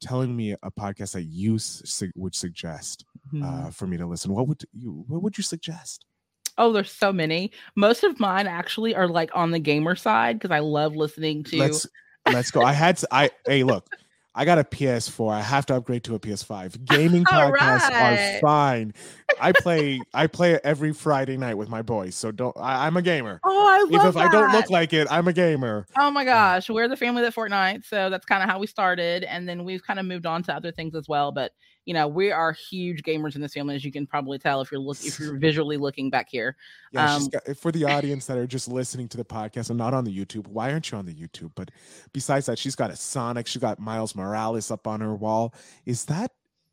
telling 0.00 0.36
me 0.36 0.52
a 0.52 0.70
podcast 0.70 1.12
that 1.12 1.24
you 1.24 1.58
su- 1.58 2.12
would 2.14 2.34
suggest 2.34 3.04
Mhm. 3.32 3.42
uh, 3.66 3.70
for 3.70 3.86
me 3.86 3.96
to 3.96 4.06
listen, 4.06 4.32
what 4.32 4.48
would 4.48 4.64
you 4.72 5.04
what 5.08 5.22
would 5.22 5.36
you 5.38 5.44
suggest? 5.44 6.04
Oh, 6.58 6.72
there's 6.72 6.90
so 6.90 7.12
many. 7.12 7.50
Most 7.74 8.02
of 8.02 8.18
mine 8.18 8.46
actually 8.46 8.94
are 8.94 9.08
like 9.08 9.30
on 9.34 9.50
the 9.50 9.58
gamer 9.58 9.94
side 9.94 10.38
because 10.38 10.50
I 10.50 10.60
love 10.60 10.96
listening 10.96 11.44
to. 11.44 11.56
Let's 11.58 11.86
let's 12.26 12.50
go. 12.50 12.62
I 12.62 12.72
had 12.72 12.96
to, 12.98 13.08
I 13.10 13.30
hey 13.46 13.62
look. 13.62 13.88
I 14.38 14.44
got 14.44 14.58
a 14.58 14.64
PS4. 14.64 15.32
I 15.32 15.40
have 15.40 15.64
to 15.66 15.74
upgrade 15.74 16.04
to 16.04 16.14
a 16.14 16.20
PS5. 16.20 16.84
Gaming 16.90 17.24
podcasts 17.24 17.88
right. 17.88 18.36
are 18.36 18.40
fine. 18.40 18.92
I 19.40 19.52
play 19.52 19.98
I 20.12 20.26
play 20.26 20.52
it 20.52 20.60
every 20.62 20.92
Friday 20.92 21.38
night 21.38 21.54
with 21.54 21.70
my 21.70 21.80
boys. 21.80 22.14
So 22.14 22.30
don't 22.30 22.54
I, 22.58 22.86
I'm 22.86 22.98
a 22.98 23.02
gamer. 23.02 23.40
oh, 23.42 23.68
I 23.68 23.78
love 23.78 23.92
Even 23.92 24.06
if 24.06 24.16
I 24.16 24.30
don't 24.30 24.52
look 24.52 24.68
like 24.68 24.92
it, 24.92 25.08
I'm 25.10 25.26
a 25.26 25.32
gamer. 25.32 25.86
Oh 25.98 26.10
my 26.10 26.24
gosh, 26.24 26.68
we're 26.68 26.86
the 26.86 26.96
family 26.96 27.22
that 27.22 27.34
Fortnite, 27.34 27.86
so 27.86 28.10
that's 28.10 28.26
kind 28.26 28.42
of 28.42 28.48
how 28.48 28.58
we 28.58 28.66
started, 28.66 29.24
and 29.24 29.48
then 29.48 29.64
we've 29.64 29.82
kind 29.82 29.98
of 29.98 30.04
moved 30.04 30.26
on 30.26 30.42
to 30.44 30.54
other 30.54 30.70
things 30.70 30.94
as 30.94 31.08
well. 31.08 31.32
But 31.32 31.52
you 31.86 31.94
know, 31.94 32.08
we 32.08 32.32
are 32.32 32.52
huge 32.52 33.02
gamers 33.02 33.36
in 33.36 33.40
this 33.40 33.54
family, 33.54 33.76
as 33.76 33.84
you 33.84 33.92
can 33.92 34.06
probably 34.06 34.38
tell 34.38 34.60
if 34.60 34.70
you're 34.72 34.80
look 34.80 34.98
if 35.04 35.18
you're 35.20 35.36
visually 35.38 35.76
looking 35.76 36.10
back 36.10 36.28
here. 36.28 36.56
Yeah, 36.92 37.14
Um, 37.14 37.28
got, 37.28 37.56
for 37.56 37.70
the 37.70 37.84
audience 37.96 38.26
that 38.26 38.36
are 38.36 38.46
just 38.46 38.68
listening 38.68 39.08
to 39.08 39.16
the 39.16 39.24
podcast 39.24 39.70
and 39.70 39.78
not 39.78 39.94
on 39.94 40.04
the 40.04 40.14
YouTube. 40.14 40.48
Why 40.48 40.72
aren't 40.72 40.90
you 40.90 40.98
on 40.98 41.06
the 41.06 41.14
YouTube? 41.14 41.52
But 41.54 41.70
besides 42.12 42.46
that, 42.46 42.58
she's 42.58 42.74
got 42.74 42.90
a 42.90 42.96
Sonic. 42.96 43.46
She 43.46 43.60
got 43.60 43.78
Miles 43.78 44.16
Morales 44.16 44.70
up 44.72 44.86
on 44.88 45.00
her 45.00 45.14
wall. 45.14 45.54
Is 45.86 46.04
that? 46.06 46.32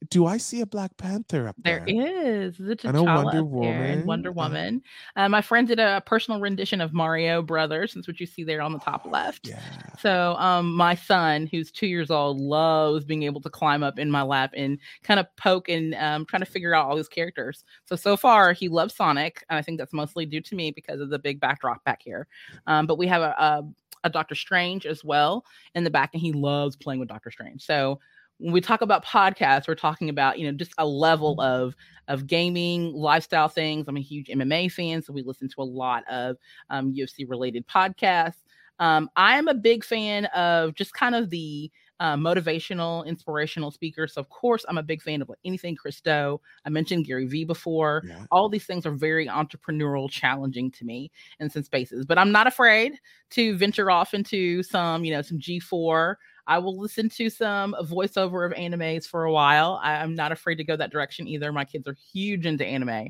Do 0.10 0.26
I 0.26 0.38
see 0.38 0.62
a 0.62 0.66
Black 0.66 0.96
Panther 0.98 1.48
up 1.48 1.56
There 1.64 1.84
there? 1.88 1.96
is 1.96 2.58
the 2.58 2.78
And 2.84 2.98
a 2.98 3.04
Wonder 3.04 3.44
Woman. 3.44 3.72
and 3.74 4.06
Wonder 4.06 4.32
Woman. 4.32 4.52
Uh, 4.52 4.60
Woman. 4.60 4.82
Uh, 5.16 5.30
my 5.30 5.42
friend 5.42 5.68
did 5.68 5.80
a 5.80 6.02
personal 6.06 6.40
rendition 6.40 6.82
of 6.82 6.94
Mario 6.94 7.42
Brothers. 7.42 7.94
That's 7.94 8.08
what 8.08 8.20
you 8.20 8.26
see 8.26 8.44
there 8.44 8.62
on 8.62 8.74
the 8.74 8.80
top 8.80 9.06
left. 9.06 9.48
Yeah. 9.48 9.60
So, 10.00 10.36
um, 10.36 10.76
my 10.76 10.96
son, 10.96 11.48
who's 11.48 11.72
two 11.72 11.88
years 11.88 12.12
old, 12.12 12.40
loves 12.40 13.06
being 13.06 13.24
able 13.24 13.42
to 13.42 13.50
climb 13.50 13.84
up 13.84 14.00
in 14.00 14.10
my 14.12 14.22
lap 14.24 14.52
and 14.56 14.80
kind 15.04 15.20
of 15.20 15.28
poke 15.38 15.70
and 15.70 15.94
um, 15.96 16.26
trying 16.26 16.42
to 16.42 16.46
figure 16.52 16.74
out 16.74 16.88
all 16.90 16.96
these 16.96 17.08
characters. 17.08 17.64
So, 17.86 17.96
so 17.96 18.18
far, 18.18 18.54
he 18.54 18.70
loves 18.70 18.96
Sonic, 18.96 19.44
and 19.50 19.58
I 19.58 19.62
think 19.62 19.78
that's 19.78 19.94
mostly 19.94 20.26
due 20.26 20.42
to 20.42 20.56
me 20.56 20.72
because 20.72 21.00
of 21.02 21.10
the 21.10 21.20
big 21.20 21.40
backdrop 21.40 21.84
back 21.84 22.02
here. 22.04 22.28
Um, 22.68 22.88
but 22.88 22.98
we 22.98 23.08
have 23.08 23.22
a, 23.22 23.36
a 23.38 23.64
a 24.06 24.10
Doctor 24.10 24.36
Strange 24.36 24.86
as 24.86 25.02
well 25.02 25.46
in 25.76 25.86
the 25.86 25.90
back, 25.90 26.10
and 26.14 26.22
he 26.22 26.34
loves 26.34 26.76
playing 26.76 27.00
with 27.00 27.10
Doctor 27.10 27.32
Strange. 27.32 27.64
So. 27.64 28.00
When 28.44 28.52
we 28.52 28.60
talk 28.60 28.82
about 28.82 29.06
podcasts, 29.06 29.70
we're 29.70 29.76
talking 29.76 30.10
about 30.10 30.38
you 30.38 30.46
know 30.46 30.58
just 30.58 30.74
a 30.78 30.86
level 30.86 31.40
of 31.40 31.76
of 32.10 32.28
gaming, 32.28 32.92
lifestyle 32.94 33.48
things. 33.48 33.86
I'm 33.88 33.96
a 33.96 34.02
huge 34.02 34.28
MMA 34.28 34.70
fan, 34.70 35.02
so 35.02 35.14
we 35.14 35.24
listen 35.24 35.48
to 35.48 35.62
a 35.62 35.64
lot 35.64 36.04
of 36.10 36.36
um, 36.70 36.94
UFC 36.94 37.28
related 37.28 37.66
podcasts. 37.68 38.44
Um, 38.80 39.10
I 39.16 39.38
am 39.38 39.48
a 39.48 39.54
big 39.54 39.86
fan 39.86 40.26
of 40.26 40.76
just 40.76 40.94
kind 40.94 41.16
of 41.16 41.30
the 41.30 41.72
uh, 42.02 42.18
motivational, 42.18 43.06
inspirational 43.06 43.72
speakers. 43.72 44.14
So 44.14 44.20
of 44.20 44.28
course, 44.28 44.66
I'm 44.68 44.78
a 44.78 44.84
big 44.84 45.02
fan 45.02 45.22
of 45.22 45.30
like 45.30 45.40
anything 45.46 45.78
Chris 45.78 46.02
Do. 46.02 46.42
I 46.66 46.70
mentioned 46.70 47.06
Gary 47.06 47.28
Vee 47.28 47.46
before. 47.46 48.04
Yeah. 48.06 48.26
All 48.30 48.50
these 48.50 48.66
things 48.66 48.86
are 48.86 48.92
very 48.92 49.28
entrepreneurial, 49.28 50.10
challenging 50.10 50.70
to 50.72 50.84
me 50.84 51.12
in 51.40 51.50
some 51.50 51.64
spaces, 51.64 52.06
but 52.06 52.18
I'm 52.18 52.34
not 52.34 52.46
afraid 52.46 53.00
to 53.32 53.56
venture 53.56 53.90
off 53.90 54.14
into 54.14 54.64
some, 54.64 55.06
you 55.06 55.14
know, 55.14 55.22
some 55.22 55.40
G4. 55.40 56.16
I 56.46 56.58
will 56.60 56.78
listen 56.78 57.10
to 57.10 57.30
some 57.30 57.76
voiceover 57.84 58.46
of 58.46 58.54
animes 58.54 59.08
for 59.08 59.24
a 59.24 59.32
while. 59.32 59.80
I, 59.82 59.96
I'm 59.96 60.16
not 60.16 60.32
afraid 60.32 60.56
to 60.56 60.64
go 60.64 60.76
that 60.76 60.92
direction 60.92 61.28
either. 61.28 61.52
My 61.52 61.66
kids 61.66 61.88
are 61.88 61.96
huge 62.12 62.46
into 62.46 62.66
anime. 62.66 63.10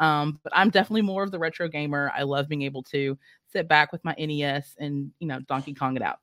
Um, 0.00 0.40
but 0.42 0.52
I'm 0.54 0.70
definitely 0.70 1.02
more 1.02 1.22
of 1.22 1.30
the 1.30 1.38
retro 1.38 1.68
gamer. 1.68 2.12
I 2.14 2.24
love 2.24 2.48
being 2.48 2.62
able 2.62 2.82
to 2.84 3.18
sit 3.52 3.68
back 3.68 3.92
with 3.92 4.04
my 4.04 4.14
NES 4.18 4.74
and 4.78 5.12
you 5.18 5.28
know 5.28 5.40
Donkey 5.40 5.74
Kong 5.74 5.96
it 5.96 6.02
out. 6.02 6.18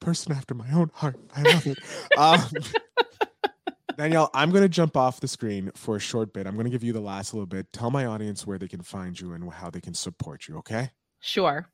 Person 0.00 0.32
after 0.32 0.54
my 0.54 0.70
own 0.72 0.90
heart. 0.94 1.18
I 1.34 1.42
love 1.42 1.66
it. 1.66 1.78
um, 2.18 2.40
Danielle, 3.96 4.30
I'm 4.34 4.50
going 4.50 4.62
to 4.62 4.68
jump 4.68 4.96
off 4.96 5.20
the 5.20 5.28
screen 5.28 5.70
for 5.74 5.96
a 5.96 6.00
short 6.00 6.32
bit. 6.32 6.46
I'm 6.46 6.54
going 6.54 6.64
to 6.64 6.70
give 6.70 6.84
you 6.84 6.92
the 6.92 7.00
last 7.00 7.32
little 7.32 7.46
bit. 7.46 7.72
Tell 7.72 7.90
my 7.90 8.04
audience 8.04 8.46
where 8.46 8.58
they 8.58 8.68
can 8.68 8.82
find 8.82 9.18
you 9.18 9.32
and 9.32 9.50
how 9.50 9.70
they 9.70 9.80
can 9.80 9.94
support 9.94 10.48
you. 10.48 10.58
Okay. 10.58 10.90
Sure. 11.20 11.66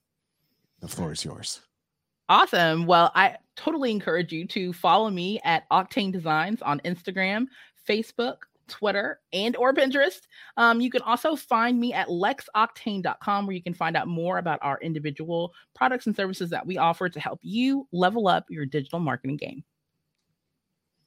The 0.81 0.89
floor 0.89 1.13
is 1.13 1.25
yours. 1.25 1.61
Awesome. 2.33 2.87
Well, 2.87 3.13
I 3.15 3.37
totally 3.57 3.91
encourage 3.91 4.33
you 4.33 4.47
to 4.47 4.73
follow 4.73 5.11
me 5.11 5.39
at 5.45 5.69
Octane 5.69 6.11
Designs 6.11 6.63
on 6.63 6.81
Instagram, 6.81 7.45
Facebook, 7.87 8.37
Twitter, 8.69 9.21
and 9.35 9.55
or 9.57 9.75
Pinterest. 9.75 10.23
Um, 10.57 10.81
you 10.81 10.89
can 10.91 11.03
also 11.03 11.37
find 11.37 11.79
me 11.79 11.93
at 11.93 12.09
lexoctane.com 12.09 13.47
where 13.47 13.55
you 13.55 13.63
can 13.63 13.75
find 13.75 13.99
out 13.99 14.09
more 14.09 14.39
about 14.39 14.61
our 14.63 14.81
individual 14.81 15.53
products 15.75 16.07
and 16.07 16.17
services 16.17 16.49
that 16.49 16.67
we 16.67 16.79
offer 16.79 17.11
to 17.11 17.21
help 17.21 17.41
you 17.43 17.87
level 17.93 18.29
up 18.29 18.47
your 18.49 18.65
digital 18.65 18.99
marketing 18.99 19.37
game. 19.37 19.63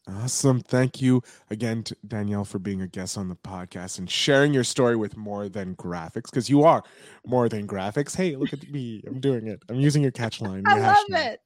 Awesome. 0.08 0.62
Thank 0.62 1.02
you 1.02 1.24
again, 1.50 1.84
to 1.84 1.98
Danielle, 2.08 2.46
for 2.46 2.60
being 2.60 2.82
a 2.82 2.88
guest 2.88 3.18
on 3.18 3.28
the 3.28 3.36
podcast 3.36 3.98
and 3.98 4.10
sharing 4.10 4.54
your 4.54 4.64
story 4.64 4.96
with 4.96 5.18
more 5.18 5.50
than 5.50 5.76
graphics 5.76 6.26
because 6.26 6.50
you 6.50 6.64
are 6.64 6.84
more 7.26 7.50
than 7.50 7.68
graphics. 7.68 8.16
Hey, 8.16 8.36
look 8.36 8.54
at 8.54 8.70
me. 8.70 9.04
I'm 9.08 9.20
doing 9.20 9.48
it. 9.48 9.64
I'm 9.68 9.80
using 9.80 10.04
your 10.04 10.12
catch 10.12 10.42
line. 10.42 10.64
I 10.68 10.80
love 10.80 10.98
hashtag. 11.10 11.34
it. 11.34 11.40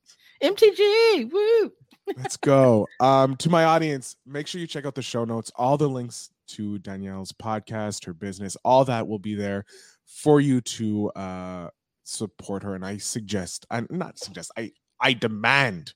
MTG. 0.44 1.32
Woo. 1.32 1.72
Let's 2.18 2.38
go. 2.38 2.88
Um, 3.00 3.38
to 3.38 3.50
my 3.50 3.64
audience, 3.64 4.18
make 4.26 4.48
sure 4.48 4.60
you 4.60 4.68
check 4.68 4.86
out 4.86 4.96
the 4.96 5.02
show 5.02 5.24
notes. 5.24 5.52
All 5.56 5.78
the 5.78 5.90
links 5.90 6.32
to 6.50 6.80
Danielle's 6.80 7.32
podcast, 7.32 8.06
her 8.06 8.14
business, 8.14 8.58
all 8.66 8.84
that 8.86 9.08
will 9.08 9.20
be 9.20 9.36
there 9.36 9.66
for 10.06 10.42
you 10.42 10.60
to 10.60 11.10
uh 11.12 11.70
support 12.04 12.64
her. 12.64 12.74
And 12.76 12.84
I 12.84 12.98
suggest, 12.98 13.66
I'm 13.70 13.88
not 13.90 14.18
suggest, 14.18 14.52
I 14.58 14.72
I 15.02 15.14
demand 15.14 15.94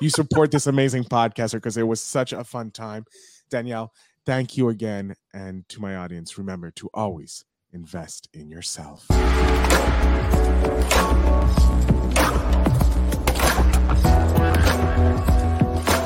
you 0.00 0.10
support 0.10 0.50
this 0.50 0.66
amazing 0.66 1.04
podcaster 1.04 1.54
because 1.54 1.76
it 1.76 1.86
was 1.86 2.00
such 2.00 2.32
a 2.32 2.44
fun 2.44 2.70
time. 2.70 3.04
Danielle, 3.50 3.92
thank 4.26 4.56
you 4.56 4.68
again. 4.68 5.14
And 5.32 5.68
to 5.70 5.80
my 5.80 5.96
audience, 5.96 6.38
remember 6.38 6.70
to 6.72 6.90
always 6.94 7.44
invest 7.72 8.28
in 8.32 8.48
yourself. 8.50 9.06